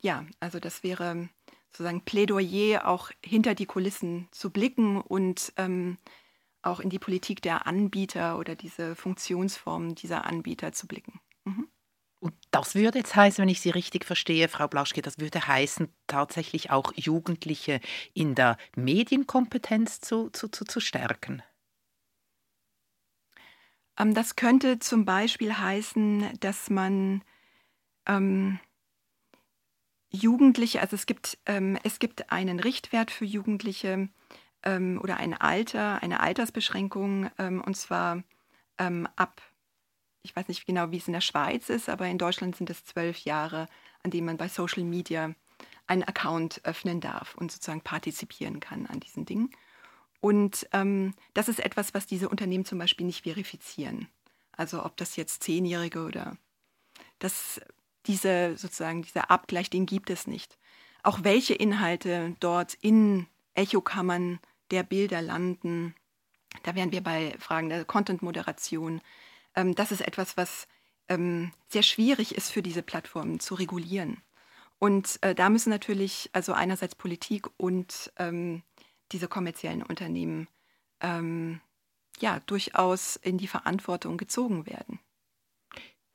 ja, 0.00 0.26
also 0.40 0.60
das 0.60 0.82
wäre 0.82 1.28
sozusagen 1.70 2.04
Plädoyer, 2.04 2.86
auch 2.86 3.10
hinter 3.24 3.54
die 3.54 3.66
Kulissen 3.66 4.28
zu 4.30 4.50
blicken 4.50 5.00
und 5.00 5.52
ähm, 5.56 5.98
auch 6.62 6.80
in 6.80 6.90
die 6.90 6.98
Politik 6.98 7.40
der 7.42 7.66
Anbieter 7.66 8.38
oder 8.38 8.54
diese 8.54 8.94
Funktionsformen 8.94 9.94
dieser 9.94 10.24
Anbieter 10.24 10.72
zu 10.72 10.86
blicken. 10.86 11.20
Mhm. 11.44 11.68
Und 12.20 12.34
das 12.50 12.74
würde 12.74 12.98
jetzt 12.98 13.14
heißen, 13.14 13.42
wenn 13.42 13.48
ich 13.48 13.60
Sie 13.60 13.70
richtig 13.70 14.04
verstehe, 14.04 14.48
Frau 14.48 14.66
Blaschke, 14.66 15.02
das 15.02 15.18
würde 15.18 15.46
heißen, 15.46 15.88
tatsächlich 16.08 16.70
auch 16.70 16.92
Jugendliche 16.96 17.80
in 18.12 18.34
der 18.34 18.56
Medienkompetenz 18.74 20.00
zu, 20.00 20.30
zu, 20.30 20.48
zu, 20.48 20.64
zu 20.64 20.80
stärken. 20.80 21.42
Ähm, 23.98 24.14
das 24.14 24.36
könnte 24.36 24.78
zum 24.78 25.04
Beispiel 25.04 25.56
heißen, 25.56 26.38
dass 26.40 26.70
man 26.70 27.22
ähm, 28.06 28.58
Jugendliche, 30.10 30.80
also 30.80 30.96
es 30.96 31.06
gibt, 31.06 31.38
ähm, 31.46 31.78
es 31.84 31.98
gibt 31.98 32.32
einen 32.32 32.60
Richtwert 32.60 33.10
für 33.10 33.26
Jugendliche 33.26 34.08
ähm, 34.62 34.98
oder 35.02 35.18
ein 35.18 35.34
Alter, 35.34 36.02
eine 36.02 36.20
Altersbeschränkung, 36.20 37.30
ähm, 37.38 37.60
und 37.60 37.76
zwar 37.76 38.22
ähm, 38.78 39.06
ab, 39.16 39.42
ich 40.22 40.34
weiß 40.34 40.48
nicht 40.48 40.66
genau, 40.66 40.90
wie 40.90 40.98
es 40.98 41.06
in 41.06 41.12
der 41.12 41.20
Schweiz 41.20 41.68
ist, 41.68 41.88
aber 41.88 42.06
in 42.06 42.18
Deutschland 42.18 42.56
sind 42.56 42.70
es 42.70 42.84
zwölf 42.84 43.18
Jahre, 43.20 43.68
an 44.02 44.10
denen 44.10 44.26
man 44.26 44.36
bei 44.36 44.48
Social 44.48 44.84
Media 44.84 45.34
einen 45.86 46.02
Account 46.02 46.60
öffnen 46.64 47.00
darf 47.00 47.34
und 47.34 47.50
sozusagen 47.50 47.80
partizipieren 47.80 48.60
kann 48.60 48.86
an 48.86 49.00
diesen 49.00 49.24
Dingen. 49.24 49.50
Und 50.20 50.68
ähm, 50.72 51.14
das 51.34 51.48
ist 51.48 51.60
etwas, 51.60 51.94
was 51.94 52.06
diese 52.06 52.28
Unternehmen 52.28 52.64
zum 52.64 52.78
Beispiel 52.78 53.06
nicht 53.06 53.22
verifizieren. 53.22 54.08
Also 54.52 54.84
ob 54.84 54.96
das 54.96 55.16
jetzt 55.16 55.42
Zehnjährige 55.44 56.04
oder 56.04 56.36
das, 57.20 57.60
diese 58.06 58.56
sozusagen 58.56 59.02
dieser 59.02 59.30
Abgleich, 59.30 59.70
den 59.70 59.86
gibt 59.86 60.10
es 60.10 60.26
nicht. 60.26 60.58
Auch 61.02 61.20
welche 61.22 61.54
Inhalte 61.54 62.36
dort 62.40 62.74
in 62.74 63.26
Echokammern 63.54 64.40
der 64.70 64.82
Bilder 64.82 65.22
landen, 65.22 65.94
da 66.64 66.74
wären 66.74 66.92
wir 66.92 67.02
bei 67.02 67.34
Fragen 67.38 67.68
der 67.68 67.84
Content-Moderation. 67.84 69.00
Ähm, 69.58 69.74
das 69.74 69.90
ist 69.90 70.00
etwas, 70.00 70.36
was 70.36 70.68
ähm, 71.08 71.50
sehr 71.68 71.82
schwierig 71.82 72.34
ist 72.34 72.50
für 72.50 72.62
diese 72.62 72.82
Plattformen 72.82 73.40
zu 73.40 73.56
regulieren. 73.56 74.22
Und 74.78 75.18
äh, 75.22 75.34
da 75.34 75.50
müssen 75.50 75.70
natürlich 75.70 76.30
also 76.32 76.52
einerseits 76.52 76.94
Politik 76.94 77.48
und 77.56 78.12
ähm, 78.18 78.62
diese 79.10 79.26
kommerziellen 79.26 79.82
Unternehmen 79.82 80.46
ähm, 81.00 81.60
ja 82.20 82.38
durchaus 82.46 83.16
in 83.16 83.36
die 83.36 83.48
Verantwortung 83.48 84.16
gezogen 84.16 84.66
werden. 84.66 85.00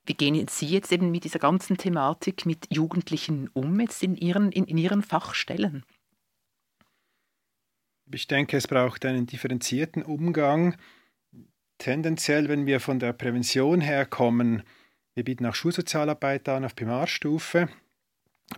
Wie 0.06 0.14
gehen 0.14 0.48
Sie 0.48 0.68
jetzt 0.68 0.92
eben 0.94 1.12
mit 1.12 1.26
dieser 1.26 1.40
ganzen 1.40 1.78
Thematik 1.78 2.46
mit 2.46 2.68
Jugendlichen 2.70 3.50
um, 3.50 3.80
jetzt 3.82 4.04
in 4.04 4.16
Ihren, 4.16 4.54
in, 4.54 4.66
in 4.66 4.78
Ihren 4.78 5.02
Fachstellen? 5.02 5.86
Ich 8.10 8.28
denke, 8.28 8.56
es 8.56 8.68
braucht 8.68 9.06
einen 9.06 9.26
differenzierten 9.26 10.04
Umgang. 10.04 10.78
Tendenziell, 11.78 12.50
wenn 12.50 12.66
wir 12.66 12.80
von 12.80 13.00
der 13.00 13.14
Prävention 13.14 13.82
herkommen, 13.82 14.64
wir 15.16 15.24
bieten 15.24 15.46
auch 15.46 15.56
Schulsozialarbeit 15.56 16.50
an 16.50 16.66
auf 16.66 16.76
Primarstufe. 16.76 17.70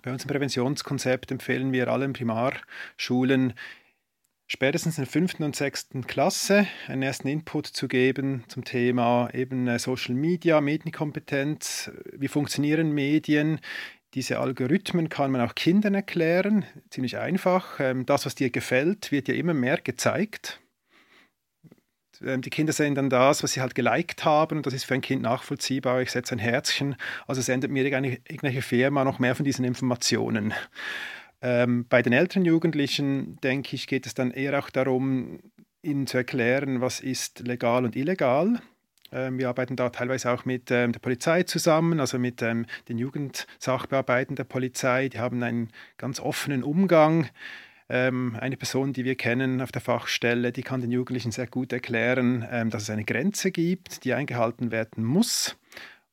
Bei 0.02 0.12
unserem 0.12 0.30
Präventionskonzept 0.30 1.32
empfehlen 1.32 1.72
wir 1.74 1.90
allen 1.90 2.14
Primarschulen, 2.14 3.54
spätestens 4.48 4.98
in 4.98 5.04
der 5.04 5.12
fünften 5.12 5.44
und 5.44 5.56
sechsten 5.56 6.08
Klasse 6.08 6.68
einen 6.88 7.02
ersten 7.02 7.28
Input 7.28 7.68
zu 7.68 7.88
geben 7.88 8.44
zum 8.48 8.64
Thema 8.64 9.30
eben 9.34 9.68
äh, 9.68 9.80
Social 9.80 10.16
Media, 10.16 10.62
Medienkompetenz, 10.62 11.92
wie 12.14 12.28
funktionieren 12.28 12.92
Medien. 12.92 13.60
Diese 14.14 14.40
Algorithmen 14.40 15.10
kann 15.10 15.32
man 15.32 15.42
auch 15.42 15.56
Kindern 15.56 15.94
erklären, 15.94 16.66
ziemlich 16.90 17.18
einfach. 17.18 17.80
Ähm, 17.80 18.06
das, 18.06 18.26
was 18.26 18.36
dir 18.36 18.50
gefällt, 18.50 19.12
wird 19.12 19.28
ja 19.28 19.34
immer 19.34 19.54
mehr 19.54 19.78
gezeigt. 19.78 20.62
Ähm, 22.22 22.42
die 22.42 22.50
Kinder 22.50 22.74
sehen 22.74 22.96
dann 22.96 23.10
das, 23.10 23.44
was 23.44 23.54
sie 23.54 23.62
halt 23.62 23.76
geliked 23.76 24.26
haben, 24.26 24.58
und 24.58 24.66
das 24.66 24.74
ist 24.74 24.86
für 24.86 24.94
ein 24.94 25.02
Kind 25.02 25.22
nachvollziehbar. 25.22 26.02
Ich 26.02 26.12
setze 26.12 26.36
ein 26.36 26.40
Herzchen, 26.40 26.96
also 27.28 27.42
sendet 27.42 27.72
mir 27.72 27.86
irgendeine 27.86 28.62
Firma 28.62 29.04
noch 29.04 29.20
mehr 29.20 29.36
von 29.36 29.46
diesen 29.46 29.66
Informationen. 29.66 30.54
Ähm, 31.42 31.86
bei 31.88 32.02
den 32.02 32.14
älteren 32.14 32.46
Jugendlichen, 32.46 33.40
denke 33.42 33.76
ich, 33.76 33.88
geht 33.88 34.06
es 34.06 34.14
dann 34.14 34.32
eher 34.32 34.58
auch 34.58 34.70
darum, 34.70 35.40
ihnen 35.82 36.08
zu 36.08 36.18
erklären, 36.18 36.82
was 36.82 37.00
ist 37.00 37.42
legal 37.42 37.86
und 37.86 37.96
illegal. 37.96 38.60
Ähm, 39.12 39.38
wir 39.38 39.50
arbeiten 39.50 39.76
da 39.76 39.90
teilweise 39.90 40.32
auch 40.32 40.46
mit 40.46 40.72
ähm, 40.72 40.92
der 40.92 41.00
Polizei 41.00 41.44
zusammen, 41.44 42.00
also 42.00 42.18
mit 42.18 42.42
ähm, 42.42 42.66
den 42.90 42.98
Jugendsachbearbeitern 42.98 44.36
der 44.36 44.44
Polizei. 44.44 45.10
Die 45.10 45.20
haben 45.20 45.42
einen 45.44 45.70
ganz 45.98 46.20
offenen 46.20 46.64
Umgang. 46.64 47.30
Ähm, 47.88 48.36
eine 48.40 48.58
Person, 48.58 48.94
die 48.94 49.06
wir 49.06 49.16
kennen 49.16 49.62
auf 49.62 49.72
der 49.72 49.82
Fachstelle, 49.82 50.52
die 50.52 50.64
kann 50.64 50.82
den 50.82 50.92
Jugendlichen 50.92 51.32
sehr 51.32 51.48
gut 51.48 51.72
erklären, 51.72 52.46
ähm, 52.50 52.70
dass 52.70 52.84
es 52.84 52.90
eine 52.90 53.06
Grenze 53.06 53.52
gibt, 53.52 54.04
die 54.04 54.14
eingehalten 54.14 54.72
werden 54.72 55.04
muss. 55.04 55.58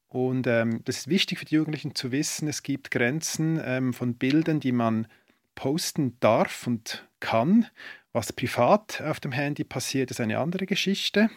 Und 0.09 0.47
ähm, 0.47 0.83
das 0.85 0.99
ist 0.99 1.09
wichtig 1.09 1.39
für 1.39 1.47
die 1.47 1.55
Jugendlichen 1.55 1.95
zu 1.95 2.13
wissen, 2.13 2.47
es 2.47 2.63
gibt 2.63 2.91
Grenzen 2.91 3.93
von 3.95 4.15
Bildern, 4.15 4.61
die 4.61 4.73
man 4.73 5.07
posten 5.55 6.19
darf 6.21 6.67
und 6.67 7.09
kann. 7.21 7.67
Was 8.13 8.33
privat 8.33 9.01
auf 9.01 9.21
dem 9.21 9.33
Handy 9.33 9.65
passiert, 9.65 10.11
ist 10.11 10.21
eine 10.21 10.39
andere 10.39 10.67
Geschichte. 10.67 11.31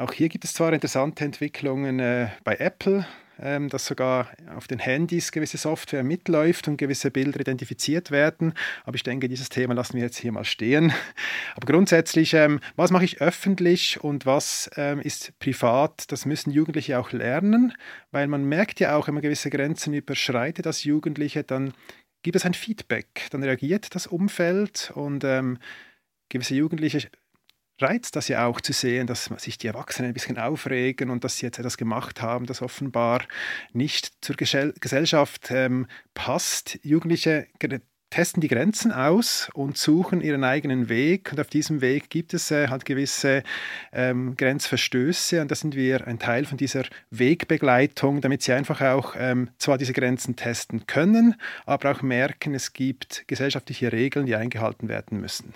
Auch 0.00 0.12
hier 0.12 0.28
gibt 0.28 0.44
es 0.44 0.54
zwar 0.54 0.72
interessante 0.72 1.24
Entwicklungen 1.24 2.00
äh, 2.00 2.30
bei 2.42 2.56
Apple, 2.56 3.06
ähm, 3.29 3.29
dass 3.40 3.86
sogar 3.86 4.28
auf 4.54 4.66
den 4.66 4.78
Handys 4.78 5.32
gewisse 5.32 5.56
Software 5.56 6.02
mitläuft 6.02 6.68
und 6.68 6.76
gewisse 6.76 7.10
Bilder 7.10 7.40
identifiziert 7.40 8.10
werden. 8.10 8.52
Aber 8.84 8.96
ich 8.96 9.02
denke, 9.02 9.28
dieses 9.28 9.48
Thema 9.48 9.74
lassen 9.74 9.94
wir 9.94 10.02
jetzt 10.02 10.18
hier 10.18 10.32
mal 10.32 10.44
stehen. 10.44 10.92
Aber 11.56 11.66
grundsätzlich, 11.66 12.34
ähm, 12.34 12.60
was 12.76 12.90
mache 12.90 13.04
ich 13.04 13.20
öffentlich 13.20 14.02
und 14.02 14.26
was 14.26 14.70
ähm, 14.76 15.00
ist 15.00 15.38
privat, 15.38 16.12
das 16.12 16.26
müssen 16.26 16.50
Jugendliche 16.50 16.98
auch 16.98 17.12
lernen, 17.12 17.72
weil 18.10 18.26
man 18.26 18.44
merkt 18.44 18.78
ja 18.80 18.96
auch, 18.96 19.06
wenn 19.06 19.14
man 19.14 19.22
gewisse 19.22 19.50
Grenzen 19.50 19.94
überschreitet 19.94 20.66
als 20.66 20.84
Jugendliche, 20.84 21.42
dann 21.42 21.72
gibt 22.22 22.36
es 22.36 22.44
ein 22.44 22.54
Feedback, 22.54 23.28
dann 23.30 23.42
reagiert 23.42 23.94
das 23.94 24.06
Umfeld 24.06 24.92
und 24.94 25.24
ähm, 25.24 25.58
gewisse 26.28 26.54
Jugendliche 26.54 27.08
reizt 27.82 28.16
das 28.16 28.28
ja 28.28 28.46
auch 28.46 28.60
zu 28.60 28.72
sehen, 28.72 29.06
dass 29.06 29.26
sich 29.38 29.58
die 29.58 29.66
Erwachsenen 29.66 30.10
ein 30.10 30.14
bisschen 30.14 30.38
aufregen 30.38 31.10
und 31.10 31.24
dass 31.24 31.38
sie 31.38 31.46
jetzt 31.46 31.58
etwas 31.58 31.76
gemacht 31.76 32.22
haben, 32.22 32.46
das 32.46 32.62
offenbar 32.62 33.22
nicht 33.72 34.12
zur 34.20 34.36
Gesellschaft 34.36 35.50
ähm, 35.50 35.86
passt. 36.14 36.78
Jugendliche 36.82 37.46
testen 38.10 38.40
die 38.40 38.48
Grenzen 38.48 38.90
aus 38.92 39.48
und 39.54 39.78
suchen 39.78 40.20
ihren 40.20 40.42
eigenen 40.44 40.88
Weg. 40.88 41.30
Und 41.32 41.40
auf 41.40 41.46
diesem 41.46 41.80
Weg 41.80 42.10
gibt 42.10 42.34
es 42.34 42.50
äh, 42.50 42.68
halt 42.68 42.84
gewisse 42.84 43.42
ähm, 43.92 44.36
Grenzverstöße. 44.36 45.40
Und 45.40 45.50
da 45.50 45.54
sind 45.54 45.76
wir 45.76 46.06
ein 46.06 46.18
Teil 46.18 46.44
von 46.44 46.58
dieser 46.58 46.84
Wegbegleitung, 47.10 48.20
damit 48.20 48.42
sie 48.42 48.52
einfach 48.52 48.80
auch 48.80 49.14
ähm, 49.16 49.50
zwar 49.58 49.78
diese 49.78 49.92
Grenzen 49.92 50.36
testen 50.36 50.86
können, 50.86 51.36
aber 51.66 51.92
auch 51.92 52.02
merken, 52.02 52.54
es 52.54 52.72
gibt 52.72 53.24
gesellschaftliche 53.28 53.92
Regeln, 53.92 54.26
die 54.26 54.34
eingehalten 54.34 54.88
werden 54.88 55.20
müssen. 55.20 55.54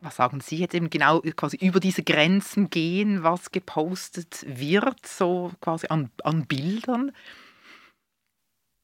Was 0.00 0.16
sagen 0.16 0.40
Sie 0.40 0.56
jetzt 0.56 0.74
eben 0.74 0.90
genau 0.90 1.20
quasi 1.20 1.56
über 1.56 1.80
diese 1.80 2.04
Grenzen 2.04 2.70
gehen, 2.70 3.24
was 3.24 3.50
gepostet 3.50 4.44
wird, 4.46 5.04
so 5.06 5.50
quasi 5.60 5.88
an, 5.88 6.10
an 6.22 6.46
Bildern? 6.46 7.12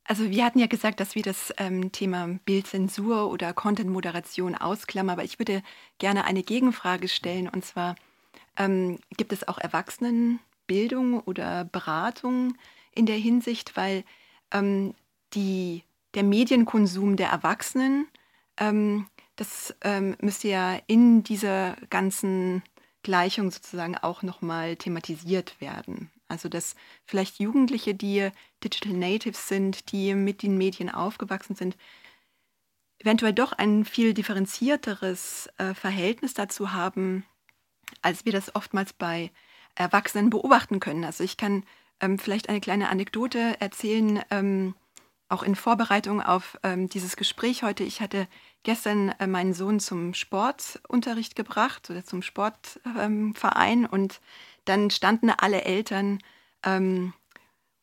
Also 0.07 0.29
wir 0.31 0.45
hatten 0.45 0.59
ja 0.59 0.67
gesagt, 0.67 1.01
dass 1.01 1.15
wir 1.15 1.23
das 1.23 1.55
ähm, 1.57 1.93
Thema 1.93 2.39
Bildzensur 2.45 3.31
oder 3.31 3.55
Content-Moderation 3.55 4.55
ausklammern, 4.55 5.15
aber 5.15 5.25
ich 5.25 5.39
würde 5.39 5.63
gerne 5.99 6.25
eine 6.25 6.43
Gegenfrage 6.43 7.09
stellen 7.09 7.49
und 7.49 7.65
zwar 7.65 7.95
ähm, 8.57 8.99
gibt 9.17 9.33
es 9.33 9.49
auch 9.49 9.59
Erwachsenenbildung 9.59 11.21
oder 11.21 11.65
Beratung 11.65 12.55
in 12.93 13.07
der 13.07 13.17
Hinsicht, 13.17 13.77
weil 13.77 14.05
ähm, 14.51 14.95
die, 15.33 15.85
der 16.15 16.23
Medienkonsum 16.23 17.17
der 17.17 17.31
Erwachsenen, 17.31 18.07
ähm, 18.59 19.07
das 19.37 19.75
ähm, 19.83 20.17
müsste 20.21 20.49
ja 20.49 20.79
in 20.87 21.23
dieser 21.25 21.77
ganzen 21.91 22.63
Gleichung 23.03 23.51
sozusagen 23.51 23.97
auch 23.97 24.23
nochmal 24.23 24.77
thematisiert 24.77 25.61
werden. 25.61 26.11
Also 26.29 26.49
dass 26.49 26.75
vielleicht 27.05 27.39
Jugendliche, 27.39 27.95
die 27.95 28.31
Digital 28.63 28.95
Natives 28.95 29.49
sind, 29.49 29.93
die 29.93 30.15
mit 30.15 30.43
den 30.43 30.57
Medien 30.57 30.91
aufgewachsen 30.91 31.55
sind, 31.55 31.77
eventuell 32.99 33.33
doch 33.33 33.53
ein 33.53 33.85
viel 33.85 34.15
differenzierteres 34.15 35.49
äh, 35.59 35.75
Verhältnis 35.75 36.33
dazu 36.35 36.73
haben, 36.73 37.25
als 38.03 38.25
wir 38.25 38.33
das 38.33 38.55
oftmals 38.55 38.93
bei 38.93 39.31
Erwachsenen 39.75 40.31
beobachten 40.31 40.81
können. 40.81 41.05
Also 41.05 41.25
ich 41.25 41.37
kann 41.37 41.65
ähm, 42.01 42.19
vielleicht 42.19 42.49
eine 42.49 42.61
kleine 42.61 42.89
Anekdote 42.89 43.61
erzählen. 43.61 44.23
Ähm, 44.31 44.75
auch 45.29 45.43
in 45.43 45.57
Vorbereitung 45.57 46.23
auf 46.23 46.59
ähm, 46.63 46.89
dieses 46.89 47.17
Gespräch 47.17 47.63
heute, 47.63 47.83
ich 47.83 48.01
hatte 48.01 48.29
gestern 48.65 49.11
äh, 49.21 49.27
meinen 49.27 49.55
Sohn 49.55 49.79
zum 49.79 50.15
Sportunterricht 50.15 51.37
gebracht 51.37 51.89
oder 51.91 52.05
zum 52.05 52.23
Sportverein 52.23 53.85
ähm, 53.85 53.89
und 53.91 54.21
dann 54.65 54.91
standen 54.91 55.31
alle 55.31 55.63
Eltern 55.63 56.19
ähm, 56.65 57.13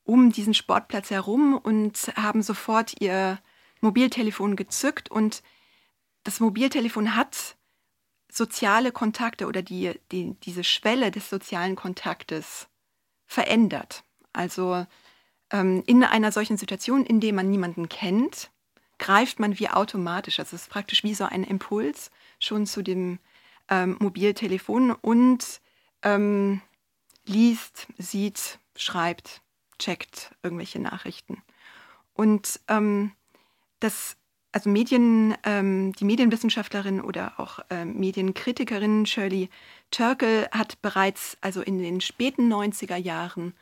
um 0.04 0.32
diesen 0.32 0.54
Sportplatz 0.54 1.10
herum 1.10 1.58
und 1.58 2.12
haben 2.16 2.42
sofort 2.42 3.00
ihr 3.00 3.40
Mobiltelefon 3.80 4.56
gezückt 4.56 5.10
und 5.10 5.44
das 6.24 6.40
Mobiltelefon 6.40 7.16
hat 7.16 7.56
soziale 8.32 8.92
Kontakte 8.92 9.48
oder 9.48 9.62
die, 9.62 10.00
die, 10.12 10.36
diese 10.42 10.64
Schwelle 10.64 11.12
des 11.12 11.30
sozialen 11.30 11.76
Kontaktes 11.76 12.68
verändert. 13.26 14.04
Also 14.34 14.86
ähm, 15.52 15.84
in 15.86 16.04
einer 16.04 16.32
solchen 16.32 16.58
Situation, 16.58 17.06
in 17.06 17.20
der 17.20 17.34
man 17.34 17.50
niemanden 17.50 17.90
kennt, 17.90 18.51
greift 19.02 19.40
man 19.40 19.58
wie 19.58 19.68
automatisch, 19.68 20.40
also 20.40 20.56
es 20.56 20.62
ist 20.62 20.70
praktisch 20.70 21.04
wie 21.04 21.16
so 21.16 21.26
ein 21.26 21.44
Impuls 21.44 22.12
schon 22.40 22.68
zu 22.68 22.84
dem 22.84 23.18
ähm, 23.68 23.98
Mobiltelefon 24.00 24.92
und 24.92 25.60
ähm, 26.04 26.62
liest, 27.26 27.88
sieht, 27.98 28.60
schreibt, 28.76 29.42
checkt 29.80 30.36
irgendwelche 30.44 30.80
Nachrichten. 30.80 31.42
Und 32.14 32.60
ähm, 32.68 33.14
das, 33.80 34.18
also 34.52 34.70
Medien, 34.70 35.36
ähm, 35.46 35.94
die 35.94 36.06
Medienwissenschaftlerin 36.06 37.02
oder 37.02 37.40
auch 37.40 37.60
ähm, 37.72 38.00
Medienkritikerin 38.00 39.08
Shirley 39.08 39.50
Turkle 39.90 40.48
hat 40.52 40.80
bereits 40.84 41.38
also 41.42 41.62
in 41.62 41.80
den 41.80 42.02
späten 42.02 42.54
90er 42.54 42.98
Jahren, 42.98 43.56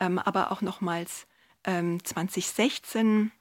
ähm, 0.00 0.18
aber 0.18 0.52
auch 0.52 0.60
nochmals 0.60 1.26
2016 1.64 3.00
ähm, 3.00 3.32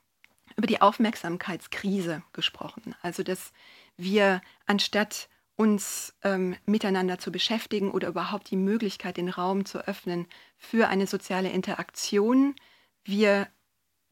über 0.62 0.68
die 0.68 0.80
Aufmerksamkeitskrise 0.80 2.22
gesprochen. 2.34 2.94
Also 3.02 3.24
dass 3.24 3.52
wir 3.98 4.44
anstatt 4.68 5.28
uns 5.56 6.14
ähm, 6.22 6.56
miteinander 6.68 7.18
zu 7.18 7.32
beschäftigen 7.32 7.90
oder 7.90 8.10
überhaupt 8.10 8.52
die 8.52 8.58
Möglichkeit, 8.58 9.18
den 9.18 9.30
Raum 9.30 9.66
zu 9.66 9.80
öffnen 9.88 10.28
für 10.60 10.88
eine 10.88 11.08
soziale 11.08 11.50
Interaktion, 11.50 12.56
wir 13.04 13.48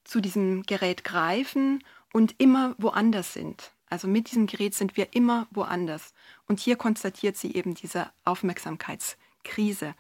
zu 0.04 0.22
diesem 0.22 0.64
Gerät 0.64 1.04
greifen 1.04 1.84
und 2.14 2.34
immer 2.40 2.74
woanders 2.80 3.34
sind. 3.34 3.72
Also 3.88 4.08
mit 4.08 4.32
diesem 4.32 4.48
Gerät 4.48 4.74
sind 4.74 4.98
wir 4.98 5.14
immer 5.14 5.48
woanders. 5.52 6.16
Und 6.48 6.60
hier 6.60 6.78
konstatiert 6.78 7.38
sie 7.38 7.54
eben 7.54 7.76
diese 7.76 8.10
Aufmerksamkeitskrise. 8.26 9.94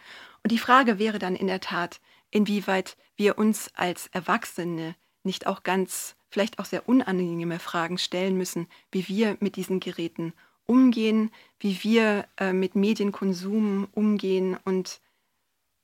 Und 0.43 0.51
die 0.51 0.57
Frage 0.57 0.97
wäre 0.97 1.19
dann 1.19 1.35
in 1.35 1.45
der 1.45 1.62
Tat, 1.62 2.01
inwieweit 2.31 2.97
wir 3.17 3.38
uns 3.38 3.69
als 3.75 4.07
Erwachsene 4.07 4.95
nicht 5.21 5.45
auch 5.45 5.62
ganz, 5.62 6.15
vielleicht 6.29 6.59
auch 6.59 6.65
sehr 6.65 6.87
unangenehme 6.87 7.59
Fragen 7.59 7.97
stellen 7.97 8.37
müssen, 8.37 8.67
wie 8.91 9.07
wir 9.07 9.37
mit 9.39 9.55
diesen 9.55 9.79
Geräten 9.79 10.33
umgehen, 10.65 11.31
wie 11.59 11.83
wir 11.83 12.25
äh, 12.37 12.53
mit 12.53 12.75
Medienkonsum 12.75 13.87
umgehen 13.93 14.57
und 14.65 15.01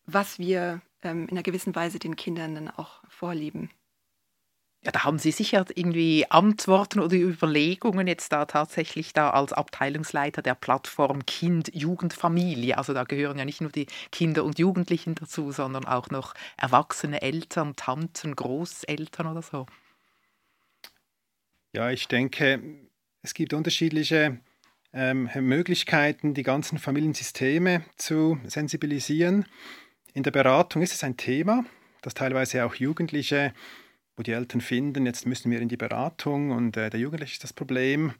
was 0.06 0.38
wir 0.38 0.82
ähm, 1.02 1.24
in 1.24 1.32
einer 1.32 1.44
gewissen 1.44 1.76
Weise 1.76 2.00
den 2.00 2.16
Kindern 2.16 2.56
dann 2.56 2.70
auch 2.70 3.02
vorleben. 3.10 3.72
Ja, 4.86 4.92
da 4.92 5.04
haben 5.04 5.18
Sie 5.18 5.32
sicher 5.32 5.66
irgendwie 5.74 6.28
Antworten 6.30 7.00
oder 7.00 7.16
Überlegungen 7.16 8.06
jetzt 8.06 8.32
da 8.32 8.46
tatsächlich 8.46 9.14
da 9.14 9.32
als 9.32 9.52
Abteilungsleiter 9.52 10.44
der 10.44 10.54
Plattform 10.54 11.26
Kind, 11.26 11.72
Jugend, 11.74 12.14
Familie. 12.14 12.78
Also 12.78 12.94
da 12.94 13.04
gehören 13.04 13.40
ja 13.40 13.46
nicht 13.46 13.62
nur 13.62 13.72
die 13.72 13.88
Kinder 14.12 14.44
und 14.44 14.60
Jugendlichen 14.60 15.16
dazu, 15.16 15.52
sondern 15.52 15.86
auch 15.86 16.12
noch 16.12 16.36
erwachsene 16.56 17.24
Eltern, 17.24 17.76
Tanten, 17.76 18.36
Großeltern 18.36 19.26
oder 19.26 19.42
so. 19.42 19.66
Ja, 21.76 21.92
ich 21.92 22.08
denke, 22.08 22.62
es 23.22 23.34
gibt 23.34 23.54
unterschiedliche 23.54 24.40
ähm, 24.94 25.30
Möglichkeiten, 25.42 26.34
die 26.34 26.44
ganzen 26.44 26.78
Familiensysteme 26.78 27.84
zu 27.98 28.40
sensibilisieren. 28.46 29.46
In 30.14 30.24
der 30.24 30.32
Beratung 30.32 30.82
ist 30.82 30.94
es 30.94 31.04
ein 31.04 31.18
Thema, 31.18 31.66
das 32.02 32.14
teilweise 32.14 32.66
auch 32.66 32.76
Jugendliche 32.76 33.54
wo 34.18 34.24
die 34.24 34.32
Eltern 34.32 34.62
finden, 34.62 35.06
jetzt 35.06 35.26
müssen 35.26 35.52
wir 35.52 35.60
in 35.60 35.68
die 35.68 35.78
Beratung 35.78 36.52
und 36.52 36.78
äh, 36.78 36.90
der 36.90 37.00
Jugendliche 37.00 37.34
ist 37.34 37.44
das 37.44 37.54
Problem. 37.54 38.14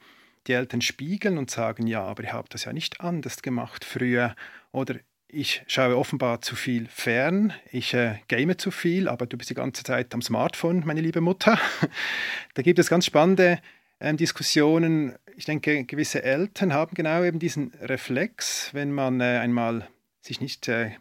Die 0.48 0.54
Eltern 0.54 0.82
spiegeln 0.82 1.38
und 1.38 1.50
sagen, 1.50 1.88
ja, 1.88 2.04
aber 2.04 2.24
ich 2.24 2.34
habe 2.34 2.50
das 2.50 2.66
ja 2.66 2.74
nicht 2.74 3.02
anders 3.02 3.42
gemacht 3.42 3.86
früher. 3.86 4.36
Oder 4.72 4.96
ich 5.36 5.64
schaue 5.68 5.98
offenbar 5.98 6.42
zu 6.42 6.56
viel 6.56 6.88
fern, 6.88 7.54
ich 7.72 7.94
äh, 7.94 8.16
game 8.30 8.58
zu 8.58 8.72
viel, 8.72 9.10
aber 9.10 9.26
du 9.26 9.38
bist 9.38 9.50
die 9.50 9.56
ganze 9.56 9.84
Zeit 9.84 10.14
am 10.14 10.22
Smartphone, 10.22 10.84
meine 10.86 11.02
liebe 11.02 11.20
Mutter. 11.20 11.60
da 12.54 12.62
gibt 12.62 12.80
es 12.80 12.90
ganz 12.90 13.06
spannende 13.06 13.60
äh, 14.00 14.14
Diskussionen. 14.14 15.16
Ich 15.36 15.44
denke, 15.44 15.84
gewisse 15.84 16.24
Eltern 16.24 16.74
haben 16.74 16.96
genau 16.96 17.24
eben 17.24 17.40
diesen 17.40 17.74
Reflex, 17.82 18.74
wenn 18.74 18.94
man 18.94 19.20
äh, 19.20 19.40
einmal 19.40 19.88
sich 20.22 20.40
nicht 20.40 20.70
äh, 20.70 20.92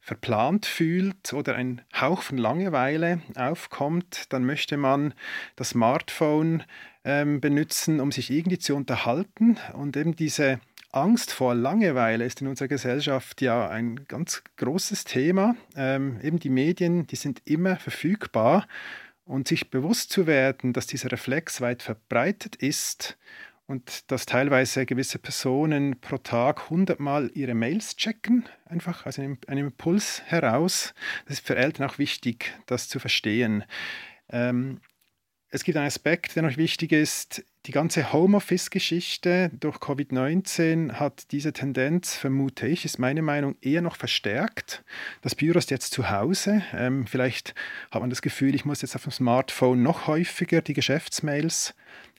verplant 0.00 0.66
fühlt 0.66 1.32
oder 1.32 1.54
ein 1.56 1.80
Hauch 1.98 2.22
von 2.22 2.36
Langeweile 2.36 3.22
aufkommt, 3.34 4.24
dann 4.28 4.44
möchte 4.44 4.76
man 4.76 5.14
das 5.56 5.70
Smartphone 5.70 6.64
ähm, 7.04 7.40
benutzen, 7.40 8.00
um 8.00 8.12
sich 8.12 8.30
irgendwie 8.30 8.58
zu 8.58 8.76
unterhalten. 8.76 9.58
Und 9.72 9.96
eben 9.96 10.16
diese 10.16 10.60
Angst 10.92 11.32
vor 11.32 11.54
Langeweile 11.54 12.24
ist 12.24 12.40
in 12.40 12.48
unserer 12.48 12.68
Gesellschaft 12.68 13.40
ja 13.42 13.68
ein 13.68 14.06
ganz 14.06 14.42
großes 14.56 15.04
Thema. 15.04 15.56
Ähm, 15.76 16.18
eben 16.22 16.38
die 16.38 16.50
Medien, 16.50 17.06
die 17.06 17.16
sind 17.16 17.42
immer 17.44 17.76
verfügbar. 17.76 18.66
Und 19.24 19.46
sich 19.46 19.70
bewusst 19.70 20.10
zu 20.10 20.26
werden, 20.26 20.72
dass 20.72 20.88
dieser 20.88 21.12
Reflex 21.12 21.60
weit 21.60 21.84
verbreitet 21.84 22.56
ist 22.56 23.16
und 23.70 24.10
dass 24.10 24.26
teilweise 24.26 24.84
gewisse 24.84 25.20
Personen 25.20 26.00
pro 26.00 26.18
Tag 26.18 26.68
hundertmal 26.70 27.30
ihre 27.34 27.54
Mails 27.54 27.94
checken, 27.94 28.48
einfach 28.64 29.06
aus 29.06 29.20
einem, 29.20 29.38
einem, 29.46 29.68
Impuls 29.68 30.22
heraus. 30.26 30.92
Das 31.26 31.34
ist 31.38 31.46
für 31.46 31.54
Eltern 31.54 31.88
auch 31.88 31.98
wichtig, 31.98 32.52
das 32.66 32.88
zu 32.88 32.98
verstehen. 32.98 33.62
Ähm, 34.28 34.80
es 35.50 35.64
gibt 35.64 35.76
einen 35.76 35.86
Aspekt, 35.86 36.36
der 36.36 36.44
noch 36.44 36.56
wichtig 36.56 36.92
ist. 36.92 37.44
Die 37.66 37.72
ganze 37.72 38.12
Homeoffice-Geschichte 38.12 39.50
durch 39.52 39.76
Covid-19 39.76 40.92
hat 40.92 41.30
diese 41.32 41.52
Tendenz, 41.52 42.14
vermute 42.14 42.66
ich, 42.66 42.84
ist 42.84 42.98
meine 42.98 43.20
Meinung, 43.20 43.56
eher 43.60 43.82
noch 43.82 43.96
verstärkt. 43.96 44.82
Das 45.22 45.34
Büro 45.34 45.58
ist 45.58 45.70
jetzt 45.70 45.92
zu 45.92 46.08
Hause. 46.08 46.62
Ähm, 46.72 47.06
vielleicht 47.06 47.54
hat 47.90 48.00
man 48.00 48.10
das 48.10 48.22
Gefühl, 48.22 48.54
ich 48.54 48.64
muss 48.64 48.80
jetzt 48.80 48.94
auf 48.94 49.02
dem 49.02 49.12
Smartphone 49.12 49.82
noch 49.82 50.06
häufiger 50.06 50.62
die 50.62 50.72
Geschäftsmails 50.72 51.74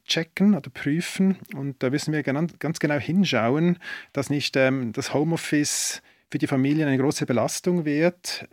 checken 0.05 0.53
oder 0.53 0.69
prüfen. 0.69 1.37
Und 1.55 1.81
da 1.81 1.89
müssen 1.89 2.13
wir 2.13 2.23
ganz 2.23 2.79
genau 2.79 2.97
hinschauen, 2.97 3.79
dass 4.13 4.29
nicht 4.29 4.55
ähm, 4.57 4.91
das 4.91 5.13
Homeoffice 5.13 6.01
für 6.29 6.37
die 6.37 6.47
Familien 6.47 6.87
eine 6.87 6.97
große 6.97 7.25
Belastung 7.25 7.85
wird. 7.85 8.47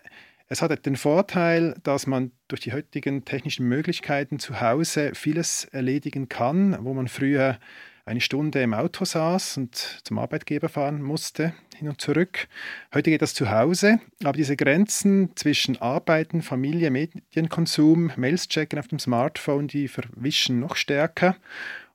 Es 0.50 0.62
hat 0.62 0.87
den 0.87 0.96
Vorteil, 0.96 1.74
dass 1.82 2.06
man 2.06 2.32
durch 2.48 2.62
die 2.62 2.72
heutigen 2.72 3.26
technischen 3.26 3.68
Möglichkeiten 3.68 4.38
zu 4.38 4.62
Hause 4.62 5.12
vieles 5.14 5.64
erledigen 5.66 6.30
kann, 6.30 6.78
wo 6.84 6.94
man 6.94 7.08
früher 7.08 7.58
eine 8.06 8.22
Stunde 8.22 8.62
im 8.62 8.72
Auto 8.72 9.04
saß 9.04 9.58
und 9.58 10.00
zum 10.02 10.18
Arbeitgeber 10.18 10.70
fahren 10.70 11.02
musste, 11.02 11.52
hin 11.76 11.90
und 11.90 12.00
zurück. 12.00 12.48
Heute 12.94 13.11
geht 13.11 13.20
das 13.20 13.34
zu 13.34 13.50
Hause, 13.50 14.00
aber 14.24 14.32
diese 14.32 14.56
Grenzen 14.56 15.37
zwischen 15.37 15.76
Arbeiten, 15.82 16.40
Familie, 16.40 16.90
Medienkonsum, 16.90 18.12
Mails 18.16 18.48
checken 18.48 18.78
auf 18.78 18.88
dem 18.88 18.98
Smartphone, 18.98 19.68
die 19.68 19.88
verwischen 19.88 20.61
noch 20.61 20.76
stärker. 20.76 21.37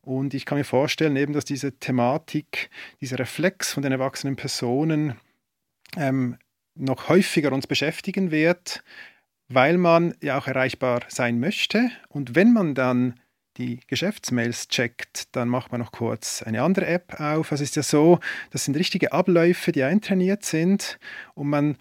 Und 0.04 0.36
ich 0.36 0.46
kann 0.46 0.60
mir 0.60 0.64
vorstellen, 0.64 1.16
eben, 1.16 1.34
dass 1.34 1.46
diese 1.46 1.72
Thematik, 1.80 2.70
dieser 3.02 3.18
Reflex 3.18 3.74
von 3.74 3.82
den 3.82 3.94
erwachsenen 3.94 4.36
Personen 4.36 5.16
ähm, 5.98 6.38
noch 6.76 7.10
häufiger 7.10 7.52
uns 7.52 7.68
beschäftigen 7.68 8.32
wird, 8.32 8.84
weil 9.48 9.78
man 9.78 10.16
ja 10.22 10.38
auch 10.38 10.48
erreichbar 10.48 11.02
sein 11.08 11.40
möchte. 11.40 11.90
Und 12.10 12.36
wenn 12.36 12.54
man 12.54 12.76
dann 12.76 13.20
die 13.58 13.80
Geschäftsmails 13.88 14.68
checkt, 14.68 15.36
dann 15.36 15.48
macht 15.48 15.72
man 15.72 15.80
noch 15.80 15.92
kurz 15.92 16.42
eine 16.42 16.64
andere 16.64 16.88
App 16.88 17.20
auf. 17.20 17.52
Es 17.52 17.62
ist 17.62 17.76
ja 17.76 17.84
so, 17.84 18.20
das 18.52 18.66
sind 18.66 18.76
richtige 18.78 19.12
Abläufe, 19.12 19.72
die 19.72 19.84
eintrainiert 19.84 20.44
sind 20.44 20.98
und 21.36 21.50
man 21.50 21.78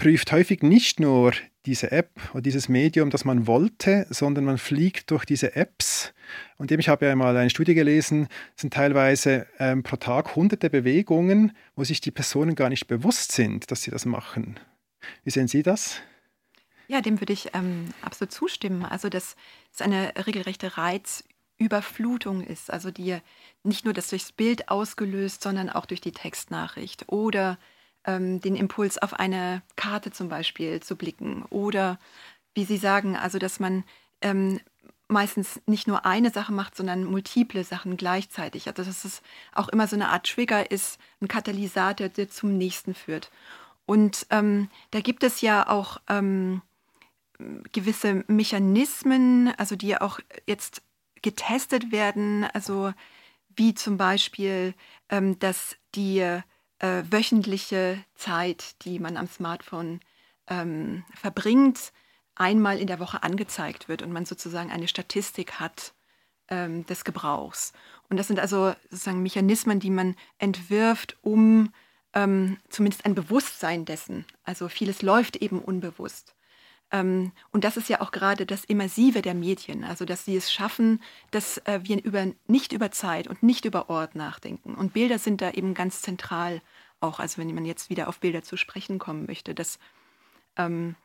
prüft 0.00 0.32
häufig 0.32 0.62
nicht 0.62 0.98
nur 0.98 1.34
diese 1.66 1.92
App 1.92 2.10
oder 2.32 2.40
dieses 2.40 2.70
Medium, 2.70 3.10
das 3.10 3.26
man 3.26 3.46
wollte, 3.46 4.06
sondern 4.08 4.46
man 4.46 4.56
fliegt 4.56 5.10
durch 5.10 5.26
diese 5.26 5.54
Apps. 5.56 6.14
Und 6.56 6.72
ich 6.72 6.88
habe 6.88 7.04
ja 7.04 7.14
mal 7.14 7.36
eine 7.36 7.50
Studie 7.50 7.74
gelesen, 7.74 8.28
sind 8.56 8.72
teilweise 8.72 9.46
ähm, 9.58 9.82
pro 9.82 9.96
Tag 9.96 10.36
hunderte 10.36 10.70
Bewegungen, 10.70 11.52
wo 11.76 11.84
sich 11.84 12.00
die 12.00 12.10
Personen 12.10 12.54
gar 12.54 12.70
nicht 12.70 12.86
bewusst 12.86 13.32
sind, 13.32 13.70
dass 13.70 13.82
sie 13.82 13.90
das 13.90 14.06
machen. 14.06 14.58
Wie 15.22 15.30
sehen 15.30 15.48
Sie 15.48 15.62
das? 15.62 16.00
Ja, 16.88 17.02
dem 17.02 17.20
würde 17.20 17.34
ich 17.34 17.54
ähm, 17.54 17.92
absolut 18.00 18.32
zustimmen. 18.32 18.86
Also, 18.86 19.10
dass 19.10 19.36
es 19.70 19.82
eine 19.82 20.14
regelrechte 20.26 20.78
Reizüberflutung 20.78 22.42
ist. 22.42 22.70
Also, 22.70 22.90
die 22.90 23.18
nicht 23.64 23.84
nur 23.84 23.92
das 23.92 24.08
durchs 24.08 24.32
Bild 24.32 24.70
ausgelöst, 24.70 25.42
sondern 25.42 25.68
auch 25.68 25.84
durch 25.84 26.00
die 26.00 26.12
Textnachricht 26.12 27.04
oder 27.08 27.58
ähm, 28.04 28.40
den 28.40 28.56
Impuls 28.56 28.98
auf 28.98 29.14
eine 29.14 29.62
Karte 29.76 30.10
zum 30.10 30.28
Beispiel 30.28 30.80
zu 30.80 30.96
blicken. 30.96 31.44
Oder, 31.50 31.98
wie 32.54 32.64
Sie 32.64 32.78
sagen, 32.78 33.16
also, 33.16 33.38
dass 33.38 33.60
man 33.60 33.84
ähm, 34.20 34.60
meistens 35.10 35.60
nicht 35.66 35.88
nur 35.88 36.06
eine 36.06 36.30
Sache 36.30 36.52
macht, 36.52 36.76
sondern 36.76 37.04
multiple 37.04 37.64
Sachen 37.64 37.96
gleichzeitig. 37.96 38.68
Also 38.68 38.84
dass 38.84 39.04
es 39.04 39.22
auch 39.52 39.68
immer 39.68 39.86
so 39.86 39.96
eine 39.96 40.08
Art 40.08 40.26
Trigger 40.26 40.70
ist, 40.70 40.98
ein 41.20 41.28
Katalysator, 41.28 42.08
der 42.08 42.30
zum 42.30 42.56
nächsten 42.56 42.94
führt. 42.94 43.30
Und 43.86 44.26
ähm, 44.30 44.68
da 44.92 45.00
gibt 45.00 45.24
es 45.24 45.40
ja 45.40 45.68
auch 45.68 46.00
ähm, 46.08 46.62
gewisse 47.72 48.24
Mechanismen, 48.28 49.52
also 49.56 49.74
die 49.76 50.00
auch 50.00 50.20
jetzt 50.46 50.82
getestet 51.22 51.92
werden, 51.92 52.44
also 52.44 52.92
wie 53.56 53.74
zum 53.74 53.96
Beispiel, 53.96 54.74
ähm, 55.08 55.38
dass 55.38 55.76
die 55.94 56.40
äh, 56.80 57.02
wöchentliche 57.10 58.02
Zeit, 58.14 58.84
die 58.84 58.98
man 58.98 59.16
am 59.16 59.28
Smartphone 59.28 60.00
ähm, 60.48 61.04
verbringt, 61.14 61.92
einmal 62.34 62.78
in 62.78 62.86
der 62.86 62.98
Woche 62.98 63.22
angezeigt 63.22 63.88
wird 63.88 64.02
und 64.02 64.12
man 64.12 64.24
sozusagen 64.24 64.70
eine 64.70 64.88
Statistik 64.88 65.60
hat 65.60 65.94
ähm, 66.48 66.84
des 66.86 67.04
Gebrauchs. 67.04 67.72
Und 68.08 68.16
das 68.16 68.26
sind 68.26 68.40
also 68.40 68.74
sozusagen 68.90 69.22
Mechanismen, 69.22 69.78
die 69.78 69.90
man 69.90 70.16
entwirft, 70.38 71.16
um 71.22 71.72
ähm, 72.14 72.58
zumindest 72.68 73.04
ein 73.04 73.14
Bewusstsein 73.14 73.84
dessen. 73.84 74.24
Also 74.42 74.68
vieles 74.68 75.02
läuft 75.02 75.36
eben 75.36 75.60
unbewusst. 75.60 76.34
Ähm, 76.92 77.32
und 77.52 77.64
das 77.64 77.76
ist 77.76 77.88
ja 77.88 78.00
auch 78.00 78.10
gerade 78.10 78.46
das 78.46 78.64
Immersive 78.64 79.22
der 79.22 79.34
Medien, 79.34 79.84
also 79.84 80.04
dass 80.04 80.24
sie 80.24 80.36
es 80.36 80.52
schaffen, 80.52 81.02
dass 81.30 81.58
äh, 81.58 81.80
wir 81.82 82.02
über, 82.02 82.26
nicht 82.46 82.72
über 82.72 82.90
Zeit 82.90 83.28
und 83.28 83.42
nicht 83.42 83.64
über 83.64 83.90
Ort 83.90 84.14
nachdenken. 84.14 84.74
Und 84.74 84.92
Bilder 84.92 85.18
sind 85.18 85.40
da 85.40 85.50
eben 85.52 85.74
ganz 85.74 86.02
zentral 86.02 86.60
auch, 87.00 87.18
also 87.18 87.38
wenn 87.38 87.54
man 87.54 87.64
jetzt 87.64 87.90
wieder 87.90 88.08
auf 88.08 88.20
Bilder 88.20 88.42
zu 88.42 88.56
sprechen 88.56 88.98
kommen 88.98 89.26
möchte, 89.26 89.54
dass 89.54 89.78
ähm, 90.56 90.96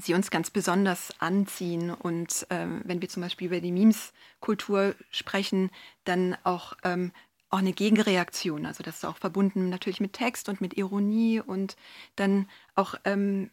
sie 0.00 0.14
uns 0.14 0.30
ganz 0.30 0.50
besonders 0.50 1.12
anziehen. 1.20 1.90
Und 1.90 2.46
ähm, 2.50 2.82
wenn 2.84 3.00
wir 3.00 3.08
zum 3.08 3.22
Beispiel 3.22 3.48
über 3.48 3.60
die 3.60 3.72
Memes-Kultur 3.72 4.94
sprechen, 5.10 5.70
dann 6.04 6.36
auch 6.44 6.74
ähm, 6.84 7.12
auch 7.50 7.58
eine 7.58 7.72
Gegenreaktion. 7.72 8.64
Also 8.64 8.84
das 8.84 8.96
ist 8.96 9.04
auch 9.04 9.16
verbunden 9.16 9.68
natürlich 9.68 10.00
mit 10.00 10.12
Text 10.12 10.48
und 10.48 10.60
mit 10.60 10.76
Ironie 10.76 11.40
und 11.40 11.76
dann 12.14 12.48
auch 12.76 12.94
ähm, 13.04 13.50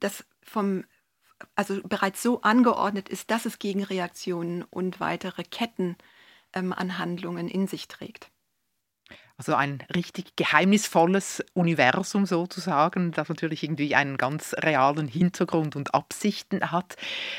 das 0.00 0.24
vom 0.42 0.84
also 1.54 1.80
bereits 1.82 2.22
so 2.22 2.40
angeordnet 2.42 3.08
ist, 3.08 3.30
dass 3.30 3.46
es 3.46 3.58
Gegenreaktionen 3.58 4.64
und 4.64 5.00
weitere 5.00 5.44
Ketten 5.44 5.96
ähm, 6.52 6.72
an 6.72 6.98
Handlungen 6.98 7.48
in 7.48 7.66
sich 7.66 7.88
trägt. 7.88 8.30
Also 9.38 9.54
ein 9.54 9.84
richtig 9.94 10.34
geheimnisvolles 10.34 11.44
Universum 11.54 12.26
sozusagen, 12.26 13.12
das 13.12 13.28
natürlich 13.28 13.62
irgendwie 13.62 13.94
einen 13.94 14.16
ganz 14.16 14.52
realen 14.58 15.06
Hintergrund 15.06 15.76
und 15.76 15.94
Absichten 15.94 16.72
hat. 16.72 16.96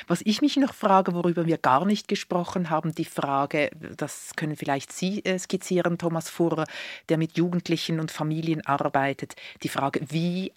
Was 0.07 0.21
ich 0.23 0.41
mich 0.41 0.55
noch 0.55 0.73
frage, 0.73 1.13
worüber 1.13 1.45
wir 1.45 1.57
gar 1.57 1.83
nicht 1.83 2.07
gesprochen 2.07 2.69
haben, 2.69 2.95
die 2.95 3.03
Frage, 3.03 3.69
das 3.97 4.31
können 4.37 4.55
vielleicht 4.55 4.93
Sie 4.93 5.25
äh, 5.25 5.37
skizzieren, 5.37 5.97
Thomas 5.97 6.29
Furrer, 6.29 6.63
der 7.09 7.17
mit 7.17 7.37
Jugendlichen 7.37 7.99
und 7.99 8.11
Familien 8.11 8.65
arbeitet, 8.65 9.35
die 9.63 9.69
Frage, 9.69 9.99
wie 10.09 10.53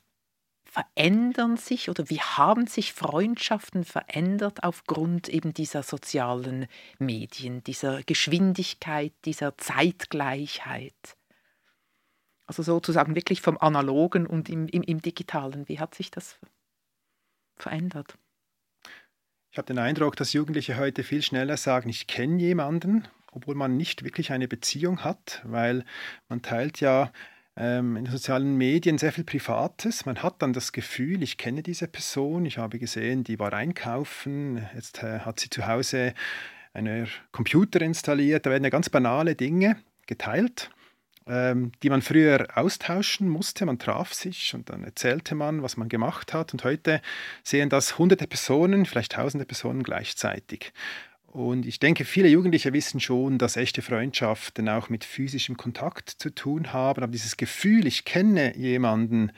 verändern 0.73 1.59
sich 1.59 1.91
oder 1.91 2.09
wie 2.09 2.21
haben 2.21 2.67
sich 2.67 2.95
Freundschaften 2.95 3.85
verändert 3.85 4.63
aufgrund 4.65 5.29
eben 5.29 5.53
dieser 5.53 5.83
sozialen 5.83 6.67
Medien, 6.99 7.63
dieser 7.63 8.03
Geschwindigkeit, 8.05 9.13
dieser 9.27 9.59
Zeitgleichheit? 9.59 11.19
Also 12.47 12.63
sozusagen 12.63 13.15
wirklich 13.15 13.43
vom 13.43 13.59
Analogen 13.59 14.27
und 14.27 14.49
im, 14.49 14.67
im, 14.67 14.83
im 14.83 15.03
Digitalen. 15.03 15.69
Wie 15.69 15.79
hat 15.79 15.95
sich 15.95 16.11
das 16.11 16.39
verändert? 17.57 18.17
Ich 19.51 19.59
habe 19.59 19.67
den 19.67 19.79
Eindruck, 19.79 20.17
dass 20.17 20.33
Jugendliche 20.33 20.79
heute 20.79 21.03
viel 21.03 21.21
schneller 21.21 21.59
sagen, 21.59 21.91
ich 21.91 22.07
kenne 22.07 22.41
jemanden, 22.41 23.07
obwohl 23.31 23.57
man 23.57 23.77
nicht 23.77 24.05
wirklich 24.05 24.33
eine 24.33 24.49
Beziehung 24.49 25.05
hat, 25.05 25.43
weil 25.45 25.85
man 26.31 26.41
teilt 26.41 26.81
ja 26.81 27.13
ähm, 27.57 27.97
in 27.97 28.05
den 28.05 28.13
sozialen 28.13 28.57
Medien 28.57 28.99
sehr 28.99 29.13
viel 29.13 29.25
Privates. 29.25 30.07
Man 30.07 30.23
hat 30.23 30.41
dann 30.41 30.53
das 30.53 30.73
Gefühl, 30.73 31.23
ich 31.23 31.37
kenne 31.37 31.63
diese 31.63 31.89
Person, 31.89 32.47
ich 32.47 32.59
habe 32.59 32.79
gesehen, 32.79 33.25
die 33.25 33.39
war 33.39 33.53
einkaufen, 33.53 34.67
jetzt 34.75 35.03
äh, 35.03 35.21
hat 35.21 35.41
sie 35.41 35.51
zu 35.51 35.67
Hause 35.67 36.15
einen 36.75 37.09
Computer 37.33 37.81
installiert, 37.83 38.47
da 38.47 38.51
werden 38.51 38.65
ja 38.65 38.71
ganz 38.71 38.89
banale 38.89 39.35
Dinge 39.35 39.77
geteilt 40.07 40.71
ähm, 41.27 41.73
die 41.83 41.91
man 41.91 42.03
früher 42.03 42.47
austauschen 42.55 43.29
musste. 43.29 43.67
Man 43.67 43.79
traf 43.79 44.13
sich 44.13 44.55
und 44.55 44.71
dann 44.71 44.85
erzählte 44.85 45.35
man, 45.35 45.63
was 45.63 45.77
man 45.77 45.89
gemacht 45.89 46.35
hat. 46.35 46.53
Und 46.53 46.65
heute 46.65 47.01
sehen 47.43 47.69
das 47.69 47.99
hunderte 47.99 48.27
Personen, 48.27 48.87
vielleicht 48.87 49.13
tausende 49.13 49.47
Personen 49.47 49.83
gleichzeitig. 49.83 50.73
Und 51.33 51.65
ich 51.65 51.81
denke, 51.81 52.05
viele 52.05 52.29
Jugendliche 52.29 52.75
wissen 52.75 53.01
schon, 53.01 53.39
dass 53.39 53.57
echte 53.57 53.81
Freundschaften 53.81 54.69
auch 54.69 54.91
mit 54.91 55.03
physischem 55.03 55.57
Kontakt 55.57 56.11
zu 56.11 56.29
tun 56.29 56.75
haben. 56.75 57.03
Aber 57.03 57.11
dieses 57.11 57.39
Gefühl, 57.39 57.87
ich 57.87 58.05
kenne 58.05 58.55
jemanden, 58.55 59.33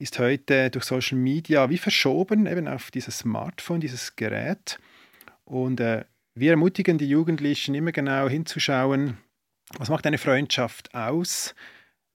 ist 0.00 0.18
heute 0.18 0.70
durch 0.70 0.84
Social 0.84 1.16
Media 1.16 1.70
wie 1.70 1.78
verschoben, 1.78 2.46
eben 2.46 2.66
auf 2.66 2.90
dieses 2.90 3.18
Smartphone, 3.18 3.80
dieses 3.80 4.16
Gerät. 4.16 4.80
Und 5.44 5.78
äh, 5.78 6.04
wir 6.34 6.50
ermutigen 6.50 6.98
die 6.98 7.08
Jugendlichen 7.08 7.76
immer 7.76 7.92
genau 7.92 8.28
hinzuschauen, 8.28 9.16
was 9.78 9.88
macht 9.88 10.04
eine 10.04 10.18
Freundschaft 10.18 10.96
aus? 10.96 11.54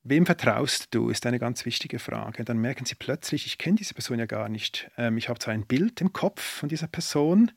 Wem 0.04 0.26
vertraust 0.26 0.96
du, 0.96 1.10
ist 1.10 1.28
eine 1.28 1.38
ganz 1.38 1.64
wichtige 1.64 2.00
Frage. 2.00 2.44
Dann 2.44 2.58
merken 2.58 2.86
sie 2.86 2.96
plötzlich, 2.96 3.46
ich 3.46 3.60
kenne 3.60 3.76
diese 3.76 3.94
Person 3.94 4.18
ja 4.18 4.26
gar 4.26 4.50
nicht. 4.50 4.90
Ähm, 4.98 5.16
ich 5.18 5.30
habe 5.30 5.38
zwar 5.38 5.54
ein 5.54 5.68
Bild 5.68 6.02
im 6.02 6.12
Kopf 6.12 6.42
von 6.42 6.70
dieser 6.70 6.88
Person, 6.88 7.52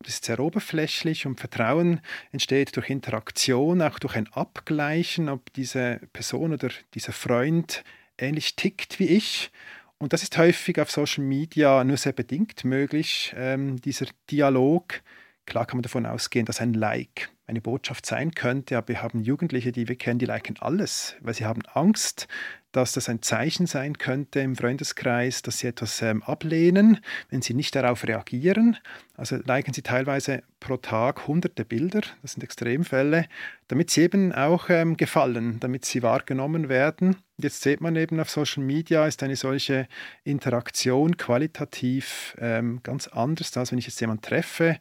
das 0.00 0.14
ist 0.14 0.24
sehr 0.24 0.40
oberflächlich 0.40 1.24
und 1.24 1.38
Vertrauen 1.38 2.00
entsteht 2.32 2.74
durch 2.74 2.90
Interaktion, 2.90 3.80
auch 3.80 4.00
durch 4.00 4.16
ein 4.16 4.26
Abgleichen, 4.32 5.28
ob 5.28 5.52
diese 5.52 6.00
Person 6.12 6.52
oder 6.52 6.70
dieser 6.94 7.12
Freund 7.12 7.84
ähnlich 8.18 8.56
tickt 8.56 8.98
wie 8.98 9.06
ich. 9.06 9.52
Und 9.98 10.12
das 10.12 10.24
ist 10.24 10.36
häufig 10.36 10.80
auf 10.80 10.90
Social 10.90 11.22
Media 11.22 11.84
nur 11.84 11.96
sehr 11.96 12.12
bedingt 12.12 12.64
möglich, 12.64 13.32
ähm, 13.36 13.80
dieser 13.80 14.06
Dialog. 14.32 15.00
Klar 15.46 15.64
kann 15.64 15.76
man 15.76 15.84
davon 15.84 16.06
ausgehen, 16.06 16.44
dass 16.44 16.60
ein 16.60 16.74
Like 16.74 17.30
eine 17.46 17.60
Botschaft 17.60 18.06
sein 18.06 18.34
könnte, 18.34 18.76
aber 18.76 18.88
wir 18.88 19.02
haben 19.02 19.22
Jugendliche, 19.22 19.72
die 19.72 19.88
wir 19.88 19.96
kennen, 19.96 20.18
die 20.18 20.26
liken 20.26 20.56
alles, 20.60 21.16
weil 21.20 21.34
sie 21.34 21.44
haben 21.44 21.62
Angst, 21.72 22.26
dass 22.72 22.92
das 22.92 23.08
ein 23.08 23.22
Zeichen 23.22 23.66
sein 23.66 23.98
könnte 23.98 24.40
im 24.40 24.56
Freundeskreis, 24.56 25.42
dass 25.42 25.58
sie 25.58 25.68
etwas 25.68 26.02
ähm, 26.02 26.22
ablehnen, 26.24 26.98
wenn 27.30 27.40
sie 27.40 27.54
nicht 27.54 27.74
darauf 27.76 28.04
reagieren. 28.04 28.78
Also 29.16 29.36
liken 29.36 29.72
sie 29.72 29.82
teilweise 29.82 30.42
pro 30.58 30.76
Tag 30.76 31.28
hunderte 31.28 31.64
Bilder, 31.64 32.00
das 32.22 32.32
sind 32.32 32.42
Extremfälle, 32.42 33.26
damit 33.68 33.90
sie 33.90 34.02
eben 34.02 34.32
auch 34.32 34.70
ähm, 34.70 34.96
gefallen, 34.96 35.60
damit 35.60 35.84
sie 35.84 36.02
wahrgenommen 36.02 36.68
werden. 36.68 37.16
Jetzt 37.36 37.62
sieht 37.62 37.80
man 37.80 37.94
eben 37.94 38.18
auf 38.18 38.30
Social 38.30 38.64
Media 38.64 39.06
ist 39.06 39.22
eine 39.22 39.36
solche 39.36 39.86
Interaktion 40.24 41.16
qualitativ 41.16 42.36
ähm, 42.40 42.80
ganz 42.82 43.06
anders, 43.06 43.56
als 43.56 43.70
wenn 43.70 43.78
ich 43.78 43.86
jetzt 43.86 44.00
jemanden 44.00 44.22
treffe 44.22 44.78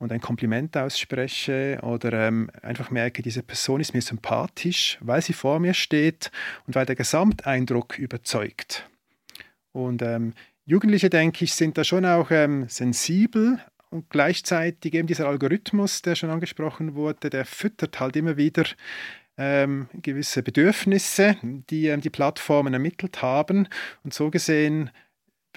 und 0.00 0.12
ein 0.12 0.20
Kompliment 0.20 0.76
ausspreche 0.76 1.78
oder 1.82 2.12
ähm, 2.26 2.50
einfach 2.62 2.90
merke, 2.90 3.22
diese 3.22 3.42
Person 3.42 3.80
ist 3.80 3.94
mir 3.94 4.00
sympathisch, 4.00 4.98
weil 5.00 5.20
sie 5.20 5.34
vor 5.34 5.60
mir 5.60 5.74
steht 5.74 6.32
und 6.66 6.74
weil 6.74 6.86
der 6.86 6.96
Gesamteindruck 6.96 7.98
überzeugt. 7.98 8.88
Und 9.72 10.02
ähm, 10.02 10.32
Jugendliche, 10.64 11.10
denke 11.10 11.44
ich, 11.44 11.54
sind 11.54 11.76
da 11.76 11.84
schon 11.84 12.06
auch 12.06 12.30
ähm, 12.30 12.66
sensibel 12.68 13.60
und 13.90 14.08
gleichzeitig 14.08 14.94
eben 14.94 15.06
dieser 15.06 15.28
Algorithmus, 15.28 16.00
der 16.00 16.14
schon 16.14 16.30
angesprochen 16.30 16.94
wurde, 16.94 17.28
der 17.28 17.44
füttert 17.44 18.00
halt 18.00 18.16
immer 18.16 18.38
wieder 18.38 18.64
ähm, 19.36 19.88
gewisse 19.92 20.42
Bedürfnisse, 20.42 21.36
die 21.42 21.88
ähm, 21.88 22.00
die 22.00 22.10
Plattformen 22.10 22.72
ermittelt 22.72 23.20
haben. 23.20 23.68
Und 24.02 24.14
so 24.14 24.30
gesehen 24.30 24.90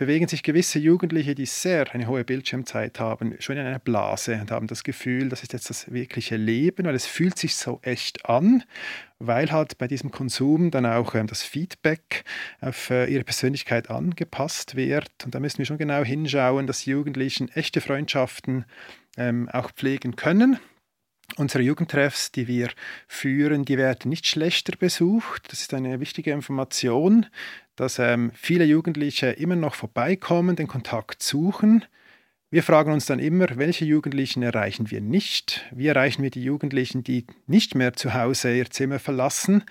bewegen 0.03 0.27
sich 0.27 0.43
gewisse 0.43 0.79
Jugendliche, 0.79 1.33
die 1.33 1.45
sehr 1.45 1.93
eine 1.93 2.07
hohe 2.07 2.25
Bildschirmzeit 2.25 2.99
haben, 2.99 3.35
schon 3.39 3.55
in 3.55 3.65
einer 3.65 3.79
Blase 3.79 4.33
und 4.33 4.51
haben 4.51 4.67
das 4.67 4.83
Gefühl, 4.83 5.29
das 5.29 5.43
ist 5.43 5.53
jetzt 5.53 5.69
das 5.69 5.93
wirkliche 5.93 6.35
Leben, 6.35 6.85
weil 6.85 6.93
es 6.93 7.05
fühlt 7.05 7.37
sich 7.37 7.55
so 7.55 7.79
echt 7.83 8.25
an, 8.25 8.65
weil 9.19 9.49
halt 9.49 9.77
bei 9.77 9.87
diesem 9.87 10.11
Konsum 10.11 10.71
dann 10.71 10.85
auch 10.85 11.15
ähm, 11.15 11.27
das 11.27 11.41
Feedback 11.41 12.25
auf 12.59 12.89
äh, 12.89 13.05
ihre 13.05 13.23
Persönlichkeit 13.23 13.89
angepasst 13.89 14.75
wird. 14.75 15.09
Und 15.23 15.33
da 15.33 15.39
müssen 15.39 15.59
wir 15.59 15.65
schon 15.65 15.77
genau 15.77 16.03
hinschauen, 16.03 16.67
dass 16.67 16.83
Jugendlichen 16.83 17.47
echte 17.47 17.79
Freundschaften 17.79 18.65
ähm, 19.15 19.47
auch 19.47 19.71
pflegen 19.71 20.17
können. 20.17 20.59
Unsere 21.37 21.63
Jugendtreffs, 21.63 22.33
die 22.33 22.47
wir 22.47 22.69
führen, 23.07 23.63
die 23.63 23.77
werden 23.77 24.09
nicht 24.09 24.27
schlechter 24.27 24.77
besucht. 24.77 25.49
Das 25.49 25.61
ist 25.61 25.73
eine 25.73 26.01
wichtige 26.01 26.31
Information 26.31 27.25
dass 27.75 27.99
ähm, 27.99 28.31
viele 28.35 28.65
Jugendliche 28.65 29.27
immer 29.27 29.55
noch 29.55 29.75
vorbeikommen, 29.75 30.55
den 30.55 30.67
Kontakt 30.67 31.23
suchen. 31.23 31.85
Wir 32.53 32.61
fragen 32.61 32.93
uns 32.93 33.07
dann 33.07 33.17
immer, 33.17 33.47
welche 33.55 33.83
Jugendlichen 33.83 34.43
erreichen 34.43 34.91
wir 34.91 35.01
nicht? 35.01 35.65
Wie 35.71 35.87
erreichen 35.87 36.21
wir 36.21 36.29
die 36.29 36.43
Jugendlichen, 36.43 37.03
die 37.03 37.25
nicht 37.47 37.73
mehr 37.73 37.93
zu 37.93 38.13
Hause 38.13 38.55
ihr 38.55 38.69
Zimmer 38.69 38.99
verlassen? 38.99 39.63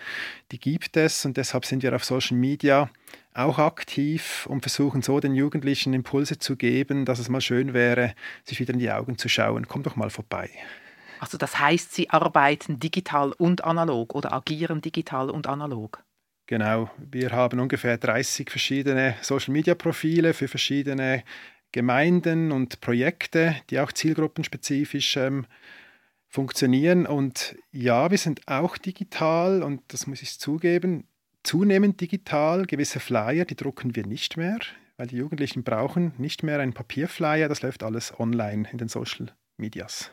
Die 0.51 0.59
gibt 0.59 0.97
es 0.97 1.25
und 1.25 1.37
deshalb 1.37 1.65
sind 1.65 1.85
wir 1.85 1.95
auf 1.95 2.05
Social 2.05 2.37
Media 2.37 2.91
auch 3.35 3.59
aktiv 3.59 4.47
und 4.51 4.63
versuchen 4.63 5.01
so 5.01 5.21
den 5.21 5.37
Jugendlichen 5.37 5.95
Impulse 5.95 6.41
zu 6.41 6.57
geben, 6.57 7.05
dass 7.05 7.21
es 7.21 7.29
mal 7.29 7.41
schön 7.41 7.73
wäre, 7.73 8.15
sich 8.45 8.59
wieder 8.59 8.73
in 8.73 8.81
die 8.81 8.91
Augen 8.91 9.17
zu 9.17 9.29
schauen. 9.29 9.69
Komm 9.69 9.85
doch 9.85 9.95
mal 9.95 10.11
vorbei. 10.11 10.51
Also 11.21 11.39
das 11.39 11.61
heißt, 11.61 11.95
Sie 11.95 12.11
arbeiten 12.11 12.81
digital 12.81 13.31
und 13.31 13.63
analog 13.63 14.13
oder 14.17 14.33
agieren 14.33 14.81
digital 14.81 15.31
und 15.31 15.47
analog? 15.47 16.03
Genau, 16.47 16.91
wir 16.99 17.31
haben 17.31 17.61
ungefähr 17.61 17.99
30 17.99 18.51
verschiedene 18.51 19.15
Social-Media-Profile 19.23 20.35
für 20.35 20.49
verschiedene 20.49 21.23
Gemeinden 21.71 22.53
und 22.53 22.81
Projekte, 22.81 23.57
die 23.71 23.81
auch 23.81 23.93
zielgruppenspezifisch 23.93 25.17
ähm, 25.17 25.47
funktionieren. 26.29 27.07
Und 27.07 27.57
ja, 27.71 28.11
wir 28.11 28.19
sind 28.19 28.47
auch 28.47 28.77
digital 28.77 29.63
und 29.63 29.81
das 29.89 30.07
muss 30.07 30.23
ich 30.23 30.39
zugeben, 30.39 31.07
zunehmend 31.43 32.01
digital. 32.01 32.67
Gewisse 32.67 33.01
Flyer, 33.01 33.45
die 33.45 33.57
drucken 33.57 33.97
wir 33.97 34.07
nicht 34.07 34.37
mehr, 34.37 34.59
weil 34.97 35.07
die 35.07 35.17
Jugendlichen 35.17 35.65
brauchen 35.65 36.13
nicht 36.19 36.43
mehr 36.43 36.59
einen 36.59 36.75
Papierflyer, 36.75 37.49
das 37.49 37.63
läuft 37.63 37.83
alles 37.83 38.19
online 38.19 38.69
in 38.71 38.79
den 38.79 38.89
Social 38.89 39.33
Medias 39.57 40.11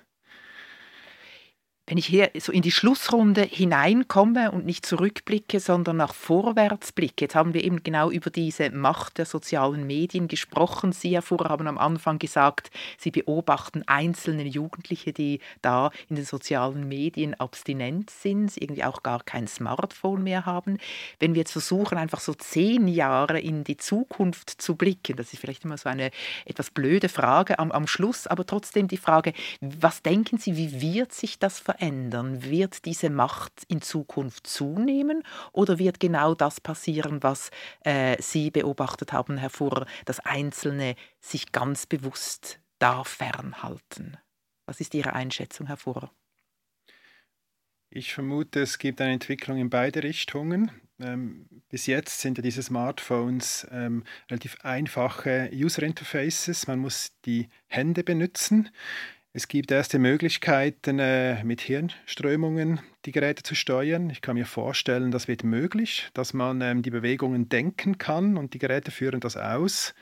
wenn 1.89 1.97
ich 1.97 2.05
hier 2.05 2.29
so 2.37 2.51
in 2.51 2.61
die 2.61 2.71
Schlussrunde 2.71 3.41
hineinkomme 3.41 4.51
und 4.51 4.63
nicht 4.63 4.85
zurückblicke, 4.85 5.59
sondern 5.59 5.97
nach 5.97 6.13
vorwärts 6.13 6.91
blicke, 6.91 7.25
jetzt 7.25 7.33
haben 7.33 7.55
wir 7.55 7.63
eben 7.63 7.81
genau 7.81 8.11
über 8.11 8.29
diese 8.29 8.69
Macht 8.69 9.17
der 9.17 9.25
sozialen 9.25 9.87
Medien 9.87 10.27
gesprochen. 10.27 10.91
Sie, 10.91 11.13
Herr 11.13 11.23
Fuhrer, 11.23 11.49
haben 11.49 11.65
am 11.65 11.79
Anfang 11.79 12.19
gesagt, 12.19 12.69
Sie 12.99 13.09
beobachten 13.09 13.81
einzelne 13.87 14.43
Jugendliche, 14.43 15.13
die 15.13 15.39
da 15.63 15.89
in 16.09 16.15
den 16.15 16.25
sozialen 16.25 16.87
Medien 16.87 17.33
abstinent 17.33 18.11
sind, 18.11 18.55
irgendwie 18.55 18.83
auch 18.83 19.01
gar 19.01 19.23
kein 19.23 19.47
Smartphone 19.47 20.21
mehr 20.21 20.45
haben. 20.45 20.77
Wenn 21.17 21.33
wir 21.33 21.39
jetzt 21.39 21.53
versuchen, 21.53 21.97
einfach 21.97 22.19
so 22.19 22.35
zehn 22.35 22.87
Jahre 22.87 23.39
in 23.39 23.63
die 23.63 23.77
Zukunft 23.77 24.61
zu 24.61 24.75
blicken, 24.75 25.15
das 25.15 25.33
ist 25.33 25.39
vielleicht 25.39 25.65
immer 25.65 25.79
so 25.79 25.89
eine 25.89 26.11
etwas 26.45 26.69
blöde 26.69 27.09
Frage 27.09 27.57
am, 27.57 27.71
am 27.71 27.87
Schluss, 27.87 28.27
aber 28.27 28.45
trotzdem 28.45 28.87
die 28.87 28.97
Frage, 28.97 29.33
was 29.59 30.03
denken 30.03 30.37
Sie, 30.37 30.55
wie 30.55 30.81
wird 30.81 31.13
sich 31.13 31.39
das 31.39 31.57
verändern? 31.57 31.78
Verändern? 31.79 32.43
Wird 32.43 32.85
diese 32.85 33.09
Macht 33.09 33.63
in 33.67 33.81
Zukunft 33.81 34.47
zunehmen 34.47 35.23
oder 35.51 35.79
wird 35.79 35.99
genau 35.99 36.35
das 36.35 36.61
passieren, 36.61 37.23
was 37.23 37.51
äh, 37.83 38.21
Sie 38.21 38.51
beobachtet 38.51 39.13
haben, 39.13 39.37
Herr 39.37 39.49
Furrer, 39.49 39.85
dass 40.05 40.19
Einzelne 40.19 40.95
sich 41.19 41.51
ganz 41.51 41.85
bewusst 41.85 42.59
da 42.79 43.03
fernhalten? 43.03 44.17
Was 44.65 44.79
ist 44.79 44.93
Ihre 44.93 45.13
Einschätzung, 45.13 45.67
Herr 45.67 45.77
Furrer? 45.77 46.11
Ich 47.91 48.13
vermute, 48.13 48.61
es 48.61 48.77
gibt 48.77 49.01
eine 49.01 49.13
Entwicklung 49.13 49.57
in 49.57 49.71
beide 49.71 50.03
Richtungen. 50.03 50.71
Ähm, 50.99 51.47
bis 51.69 51.87
jetzt 51.87 52.19
sind 52.19 52.37
ja 52.37 52.43
diese 52.43 52.61
Smartphones 52.61 53.65
ähm, 53.71 54.03
relativ 54.29 54.57
einfache 54.61 55.49
User 55.51 55.81
Interfaces. 55.81 56.67
Man 56.67 56.79
muss 56.79 57.13
die 57.25 57.49
Hände 57.65 58.03
benutzen. 58.03 58.69
Es 59.31 59.47
gibt 59.47 59.69
erste 59.69 59.99
Möglichkeiten, 59.99 60.97
äh, 60.97 61.43
mit 61.43 61.61
Hirnströmungen 61.61 62.79
die 63.05 63.11
Geräte 63.11 63.43
zu 63.43 63.53
steuern. 63.53 64.09
Ich 64.09 64.21
kann 64.21 64.35
mir 64.35 64.47
vorstellen, 64.47 65.11
das 65.11 65.27
wird 65.27 65.43
möglich, 65.43 66.09
dass 66.15 66.33
man 66.33 66.61
ähm, 66.61 66.81
die 66.81 66.89
Bewegungen 66.89 67.47
denken 67.47 67.99
kann 67.99 68.37
und 68.37 68.55
die 68.55 68.59
Geräte 68.59 68.89
führen 68.89 69.19
das 69.19 69.37
aus. 69.37 69.93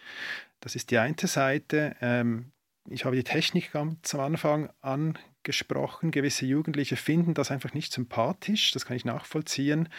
Das 0.61 0.75
ist 0.75 0.91
die 0.91 0.97
eine 0.97 1.15
Seite. 1.17 1.97
Ähm, 1.99 2.53
ich 2.89 3.03
habe 3.03 3.17
die 3.17 3.25
Technik 3.25 3.73
ganz 3.73 4.15
am 4.15 4.21
Anfang 4.21 4.69
angesprochen. 4.79 6.11
Gewisse 6.11 6.45
Jugendliche 6.45 6.95
finden 6.95 7.33
das 7.33 7.51
einfach 7.51 7.73
nicht 7.73 7.91
sympathisch. 7.91 8.71
Das 8.71 8.85
kann 8.85 8.95
ich 8.95 9.03
nachvollziehen. 9.03 9.89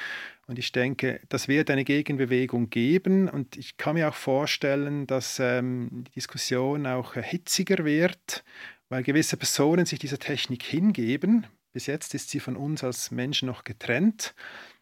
Und 0.47 0.59
ich 0.59 0.72
denke, 0.72 1.20
das 1.29 1.49
wird 1.49 1.68
eine 1.68 1.85
Gegenbewegung 1.85 2.70
geben. 2.70 3.29
Und 3.29 3.59
ich 3.59 3.76
kann 3.76 3.97
mir 3.97 4.09
auch 4.09 4.14
vorstellen, 4.14 5.07
dass 5.07 5.39
ähm, 5.39 6.05
die 6.07 6.12
Diskussion 6.12 6.87
auch 6.87 7.12
hitziger 7.12 7.85
wird 7.85 8.43
weil 8.89 9.03
gewisse 9.03 9.36
Personen 9.36 9.86
sich 9.86 9.99
dieser 9.99 10.18
Technik 10.18 10.62
hingeben. 10.62 11.47
Bis 11.72 11.86
jetzt 11.86 12.14
ist 12.14 12.30
sie 12.30 12.41
von 12.41 12.57
uns 12.57 12.82
als 12.82 13.11
Menschen 13.11 13.47
noch 13.47 13.64
getrennt. 13.64 14.34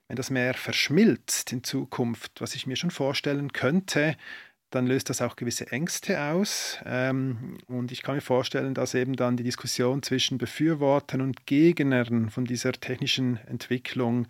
Wenn 0.09 0.17
das 0.17 0.31
mehr 0.31 0.55
verschmilzt 0.55 1.53
in 1.53 1.65
Zukunft, 1.65 2.41
was 2.41 2.55
ich 2.55 2.67
mir 2.67 2.77
schon 2.77 2.93
vorstellen 2.93 3.53
könnte, 3.53 4.17
dann 4.71 4.87
löst 4.87 5.11
das 5.11 5.23
auch 5.23 5.37
gewisse 5.37 5.71
Ängste 5.71 6.21
aus. 6.21 6.79
Ähm, 6.85 7.59
und 7.67 7.93
ich 7.93 8.03
kann 8.03 8.15
mir 8.17 8.21
vorstellen, 8.21 8.75
dass 8.75 8.95
eben 8.95 9.15
dann 9.17 9.37
die 9.37 9.45
Diskussion 9.45 10.03
zwischen 10.03 10.39
Befürwortern 10.39 11.21
und 11.21 11.47
Gegnern 11.47 12.31
von 12.31 12.45
dieser 12.45 12.73
technischen 12.73 13.39
Entwicklung 13.47 14.27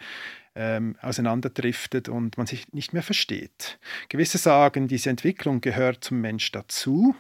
ähm, 0.55 0.97
auseinanderdriftet 1.01 2.09
und 2.09 2.39
man 2.39 2.47
sich 2.47 2.73
nicht 2.73 2.93
mehr 2.93 3.03
versteht. 3.03 3.79
Gewisse 4.09 4.39
sagen, 4.39 4.89
diese 4.89 5.11
Entwicklung 5.11 5.61
gehört 5.61 6.05
zum 6.05 6.21
Mensch 6.21 6.53
dazu 6.53 7.15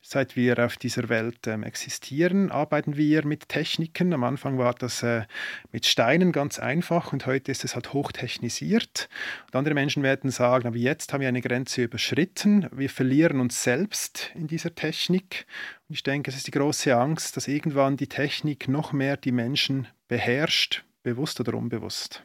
seit 0.00 0.36
wir 0.36 0.64
auf 0.64 0.76
dieser 0.76 1.08
Welt 1.08 1.46
ähm, 1.46 1.62
existieren, 1.62 2.50
arbeiten 2.50 2.96
wir 2.96 3.26
mit 3.26 3.48
Techniken. 3.48 4.12
Am 4.12 4.24
Anfang 4.24 4.58
war 4.58 4.74
das 4.74 5.02
äh, 5.02 5.24
mit 5.72 5.86
Steinen 5.86 6.32
ganz 6.32 6.58
einfach 6.58 7.12
und 7.12 7.26
heute 7.26 7.50
ist 7.50 7.64
es 7.64 7.74
halt 7.74 7.92
hochtechnisiert. 7.92 9.08
Und 9.46 9.56
andere 9.56 9.74
Menschen 9.74 10.02
werden 10.02 10.30
sagen, 10.30 10.66
aber 10.66 10.76
jetzt 10.76 11.12
haben 11.12 11.20
wir 11.20 11.28
eine 11.28 11.40
Grenze 11.40 11.84
überschritten, 11.84 12.68
wir 12.72 12.90
verlieren 12.90 13.40
uns 13.40 13.62
selbst 13.62 14.30
in 14.34 14.46
dieser 14.46 14.74
Technik. 14.74 15.46
Und 15.88 15.94
ich 15.94 16.02
denke, 16.02 16.30
es 16.30 16.36
ist 16.36 16.46
die 16.46 16.52
große 16.52 16.94
Angst, 16.96 17.36
dass 17.36 17.48
irgendwann 17.48 17.96
die 17.96 18.08
Technik 18.08 18.68
noch 18.68 18.92
mehr 18.92 19.16
die 19.16 19.32
Menschen 19.32 19.88
beherrscht, 20.08 20.84
bewusst 21.02 21.40
oder 21.40 21.54
unbewusst. 21.54 22.22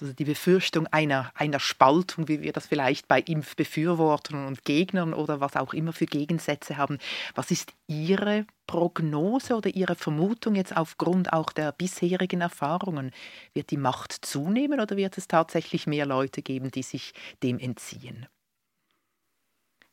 Also 0.00 0.12
die 0.12 0.24
Befürchtung 0.24 0.86
einer, 0.88 1.30
einer 1.34 1.60
Spaltung, 1.60 2.28
wie 2.28 2.42
wir 2.42 2.52
das 2.52 2.66
vielleicht 2.66 3.08
bei 3.08 3.20
Impfbefürwortern 3.20 4.46
und 4.46 4.64
Gegnern 4.64 5.14
oder 5.14 5.40
was 5.40 5.56
auch 5.56 5.74
immer 5.74 5.92
für 5.92 6.06
Gegensätze 6.06 6.76
haben. 6.76 6.98
Was 7.34 7.50
ist 7.50 7.72
Ihre 7.86 8.46
Prognose 8.66 9.56
oder 9.56 9.70
Ihre 9.70 9.94
Vermutung 9.94 10.54
jetzt 10.54 10.76
aufgrund 10.76 11.32
auch 11.32 11.52
der 11.52 11.72
bisherigen 11.72 12.40
Erfahrungen? 12.40 13.12
Wird 13.52 13.70
die 13.70 13.76
Macht 13.76 14.12
zunehmen 14.12 14.80
oder 14.80 14.96
wird 14.96 15.16
es 15.18 15.28
tatsächlich 15.28 15.86
mehr 15.86 16.06
Leute 16.06 16.42
geben, 16.42 16.70
die 16.70 16.82
sich 16.82 17.12
dem 17.42 17.58
entziehen? 17.58 18.26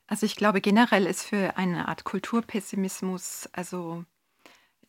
Also 0.08 0.26
ich 0.26 0.36
glaube 0.36 0.60
generell 0.60 1.06
ist 1.06 1.24
für 1.24 1.56
eine 1.56 1.88
Art 1.88 2.04
Kulturpessimismus, 2.04 3.48
also 3.54 4.04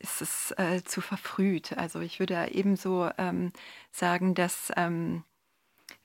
ist 0.03 0.21
es 0.21 0.51
äh, 0.59 0.83
zu 0.85 1.01
verfrüht. 1.01 1.77
Also 1.77 2.01
ich 2.01 2.21
würde 2.21 2.49
ebenso 2.53 3.09
ähm, 3.19 3.53
sagen, 3.91 4.35
dass 4.35 4.73
ähm, 4.77 5.25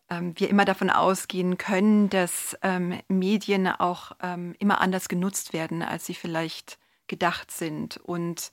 ähm, 0.09 0.33
wir 0.37 0.49
immer 0.49 0.65
davon 0.65 0.89
ausgehen 0.89 1.57
können, 1.57 2.09
dass 2.09 2.57
ähm, 2.61 2.99
Medien 3.07 3.67
auch 3.67 4.11
ähm, 4.21 4.55
immer 4.59 4.79
anders 4.81 5.09
genutzt 5.09 5.53
werden, 5.53 5.81
als 5.81 6.05
sie 6.05 6.15
vielleicht 6.15 6.77
gedacht 7.07 7.51
sind 7.51 7.97
und 7.97 8.51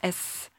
es 0.00 0.50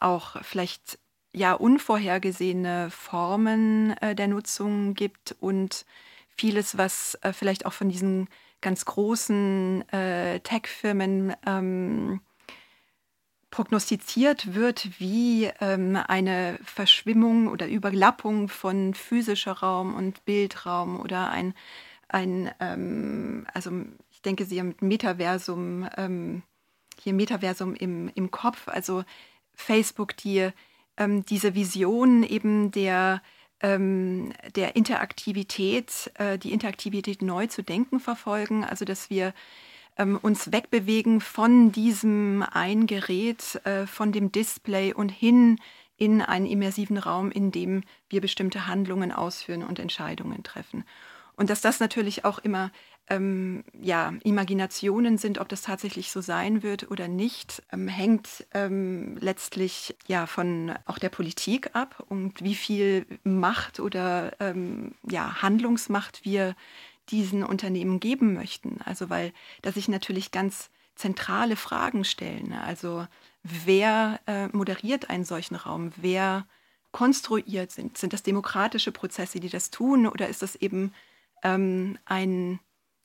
auch 0.00 0.42
vielleicht 0.42 0.98
ja 1.32 1.52
unvorhergesehene 1.52 2.90
Formen 2.90 3.96
äh, 3.98 4.14
der 4.14 4.28
Nutzung 4.28 4.94
gibt 4.94 5.36
und 5.40 5.84
vieles, 6.28 6.78
was 6.78 7.16
äh, 7.22 7.32
vielleicht 7.32 7.66
auch 7.66 7.72
von 7.72 7.88
diesen 7.88 8.28
ganz 8.60 8.84
großen 8.84 9.88
äh, 9.90 10.40
Tech-Firmen 10.40 11.34
ähm, 11.46 12.20
prognostiziert 13.50 14.54
wird, 14.54 15.00
wie 15.00 15.50
ähm, 15.60 15.96
eine 15.96 16.58
Verschwimmung 16.64 17.48
oder 17.48 17.66
Überlappung 17.66 18.48
von 18.48 18.94
physischer 18.94 19.52
Raum 19.52 19.94
und 19.94 20.24
Bildraum 20.24 21.00
oder 21.00 21.30
ein, 21.30 21.54
ein 22.08 22.50
ähm, 22.60 23.46
also 23.54 23.70
ich 24.10 24.22
denke, 24.22 24.44
Sie 24.44 24.58
haben 24.58 24.74
Metaversum, 24.80 25.88
ähm, 25.96 26.42
hier 27.00 27.14
Metaversum 27.14 27.74
im, 27.74 28.10
im 28.14 28.30
Kopf, 28.30 28.68
also 28.68 29.04
Facebook, 29.54 30.16
die 30.16 30.50
ähm, 30.96 31.24
diese 31.24 31.54
Vision 31.54 32.24
eben 32.24 32.70
der, 32.70 33.22
ähm, 33.60 34.32
der 34.56 34.76
Interaktivität, 34.76 36.10
äh, 36.14 36.38
die 36.38 36.52
Interaktivität 36.52 37.22
neu 37.22 37.46
zu 37.46 37.62
denken 37.62 38.00
verfolgen, 38.00 38.64
also 38.64 38.84
dass 38.84 39.08
wir 39.08 39.32
ähm, 39.98 40.18
uns 40.20 40.52
wegbewegen 40.52 41.20
von 41.20 41.72
diesem 41.72 42.44
ein 42.50 42.86
Gerät, 42.86 43.60
äh, 43.64 43.86
von 43.86 44.12
dem 44.12 44.32
Display 44.32 44.92
und 44.94 45.10
hin 45.10 45.58
in 45.96 46.22
einen 46.22 46.46
immersiven 46.46 46.96
Raum, 46.96 47.30
in 47.30 47.50
dem 47.50 47.82
wir 48.08 48.20
bestimmte 48.20 48.66
Handlungen 48.66 49.12
ausführen 49.12 49.64
und 49.64 49.78
Entscheidungen 49.78 50.42
treffen. 50.44 50.84
Und 51.36 51.50
dass 51.50 51.60
das 51.60 51.80
natürlich 51.80 52.24
auch 52.24 52.38
immer 52.38 52.70
ähm, 53.10 53.64
ja, 53.80 54.12
Imaginationen 54.22 55.18
sind, 55.18 55.38
ob 55.38 55.48
das 55.48 55.62
tatsächlich 55.62 56.10
so 56.10 56.20
sein 56.20 56.62
wird 56.62 56.90
oder 56.90 57.08
nicht, 57.08 57.62
ähm, 57.72 57.88
hängt 57.88 58.46
ähm, 58.54 59.16
letztlich 59.20 59.96
ja 60.06 60.26
von 60.26 60.74
auch 60.84 60.98
der 60.98 61.08
Politik 61.08 61.74
ab 61.74 62.04
und 62.08 62.42
wie 62.42 62.54
viel 62.54 63.06
Macht 63.24 63.80
oder 63.80 64.32
ähm, 64.40 64.94
ja, 65.08 65.40
Handlungsmacht 65.42 66.24
wir 66.24 66.54
diesen 67.10 67.42
Unternehmen 67.44 68.00
geben 68.00 68.34
möchten. 68.34 68.80
Also 68.84 69.10
weil 69.10 69.32
da 69.62 69.72
sich 69.72 69.88
natürlich 69.88 70.30
ganz 70.30 70.70
zentrale 70.94 71.56
Fragen 71.56 72.04
stellen. 72.04 72.52
Also 72.52 73.06
wer 73.42 74.20
äh, 74.26 74.48
moderiert 74.48 75.10
einen 75.10 75.24
solchen 75.24 75.54
Raum? 75.54 75.92
Wer 75.96 76.46
konstruiert 76.90 77.70
sind? 77.70 77.96
Sind 77.96 78.12
das 78.12 78.22
demokratische 78.22 78.92
Prozesse, 78.92 79.40
die 79.40 79.48
das 79.48 79.70
tun? 79.70 80.06
Oder 80.06 80.28
ist 80.28 80.42
das 80.42 80.56
eben 80.56 80.92
ähm, 81.42 81.98
ein 82.04 82.60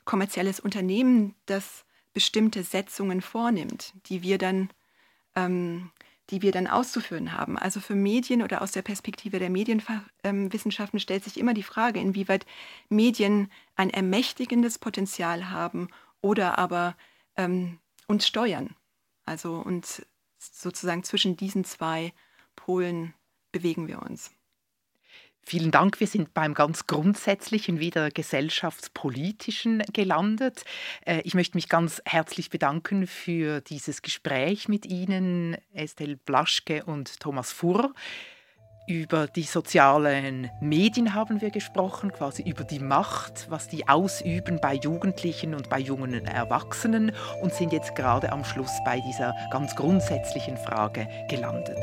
kommerzielles 0.05 0.59
Unternehmen, 0.59 1.35
das 1.45 1.85
bestimmte 2.13 2.63
Setzungen 2.63 3.21
vornimmt, 3.21 3.93
die 4.07 4.21
wir 4.21 4.37
dann, 4.37 4.69
ähm, 5.35 5.91
die 6.29 6.41
wir 6.41 6.51
dann 6.51 6.67
auszuführen 6.67 7.33
haben. 7.33 7.57
Also 7.57 7.79
für 7.79 7.95
Medien 7.95 8.41
oder 8.41 8.61
aus 8.61 8.71
der 8.71 8.81
Perspektive 8.81 9.39
der 9.39 9.49
Medienwissenschaften 9.49 10.99
stellt 10.99 11.23
sich 11.23 11.37
immer 11.37 11.53
die 11.53 11.63
Frage, 11.63 11.99
inwieweit 11.99 12.45
Medien 12.89 13.51
ein 13.75 13.89
ermächtigendes 13.89 14.79
Potenzial 14.79 15.49
haben 15.49 15.89
oder 16.21 16.57
aber 16.57 16.95
ähm, 17.35 17.79
uns 18.07 18.25
steuern. 18.27 18.75
Also 19.25 19.55
und 19.55 20.05
sozusagen 20.39 21.03
zwischen 21.03 21.35
diesen 21.37 21.63
zwei 21.63 22.13
Polen 22.55 23.13
bewegen 23.51 23.87
wir 23.87 24.01
uns. 24.01 24.31
Vielen 25.45 25.71
Dank. 25.71 25.99
Wir 25.99 26.07
sind 26.07 26.33
beim 26.33 26.53
ganz 26.53 26.87
Grundsätzlichen 26.87 27.79
wieder 27.81 28.09
gesellschaftspolitischen 28.11 29.83
gelandet. 29.91 30.63
Äh, 31.05 31.21
ich 31.25 31.33
möchte 31.33 31.57
mich 31.57 31.67
ganz 31.67 32.01
herzlich 32.05 32.49
bedanken 32.49 33.07
für 33.07 33.59
dieses 33.59 34.01
Gespräch 34.01 34.69
mit 34.69 34.85
Ihnen, 34.85 35.57
Estelle 35.73 36.15
Blaschke 36.15 36.85
und 36.85 37.19
Thomas 37.19 37.51
Furr. 37.51 37.93
Über 38.85 39.27
die 39.27 39.43
sozialen 39.43 40.51
Medien 40.59 41.13
haben 41.13 41.39
wir 41.39 41.51
gesprochen, 41.51 42.11
quasi 42.11 42.43
über 42.43 42.65
die 42.65 42.79
Macht, 42.79 43.49
was 43.49 43.69
die 43.69 43.87
ausüben 43.87 44.59
bei 44.61 44.73
Jugendlichen 44.73 45.55
und 45.55 45.69
bei 45.69 45.79
jungen 45.79 46.25
Erwachsenen 46.25 47.13
und 47.41 47.53
sind 47.53 47.71
jetzt 47.71 47.95
gerade 47.95 48.33
am 48.33 48.43
Schluss 48.43 48.71
bei 48.83 48.99
dieser 48.99 49.33
ganz 49.51 49.73
grundsätzlichen 49.77 50.57
Frage 50.57 51.07
gelandet. 51.29 51.79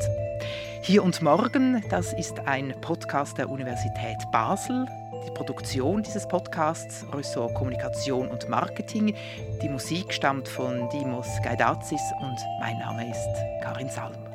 Hier 0.83 1.03
und 1.03 1.23
morgen, 1.23 1.83
das 1.89 2.13
ist 2.13 2.37
ein 2.45 2.75
Podcast 2.81 3.39
der 3.39 3.49
Universität 3.49 4.17
Basel. 4.31 4.85
Die 5.25 5.31
Produktion 5.31 6.03
dieses 6.03 6.27
Podcasts, 6.27 7.03
Ressort 7.11 7.55
Kommunikation 7.55 8.27
und 8.27 8.47
Marketing. 8.47 9.15
Die 9.63 9.69
Musik 9.69 10.13
stammt 10.13 10.47
von 10.47 10.87
Dimos 10.89 11.27
Gaidazis 11.43 12.01
und 12.21 12.37
mein 12.59 12.77
Name 12.77 13.09
ist 13.09 13.63
Karin 13.63 13.89
Salm. 13.89 14.30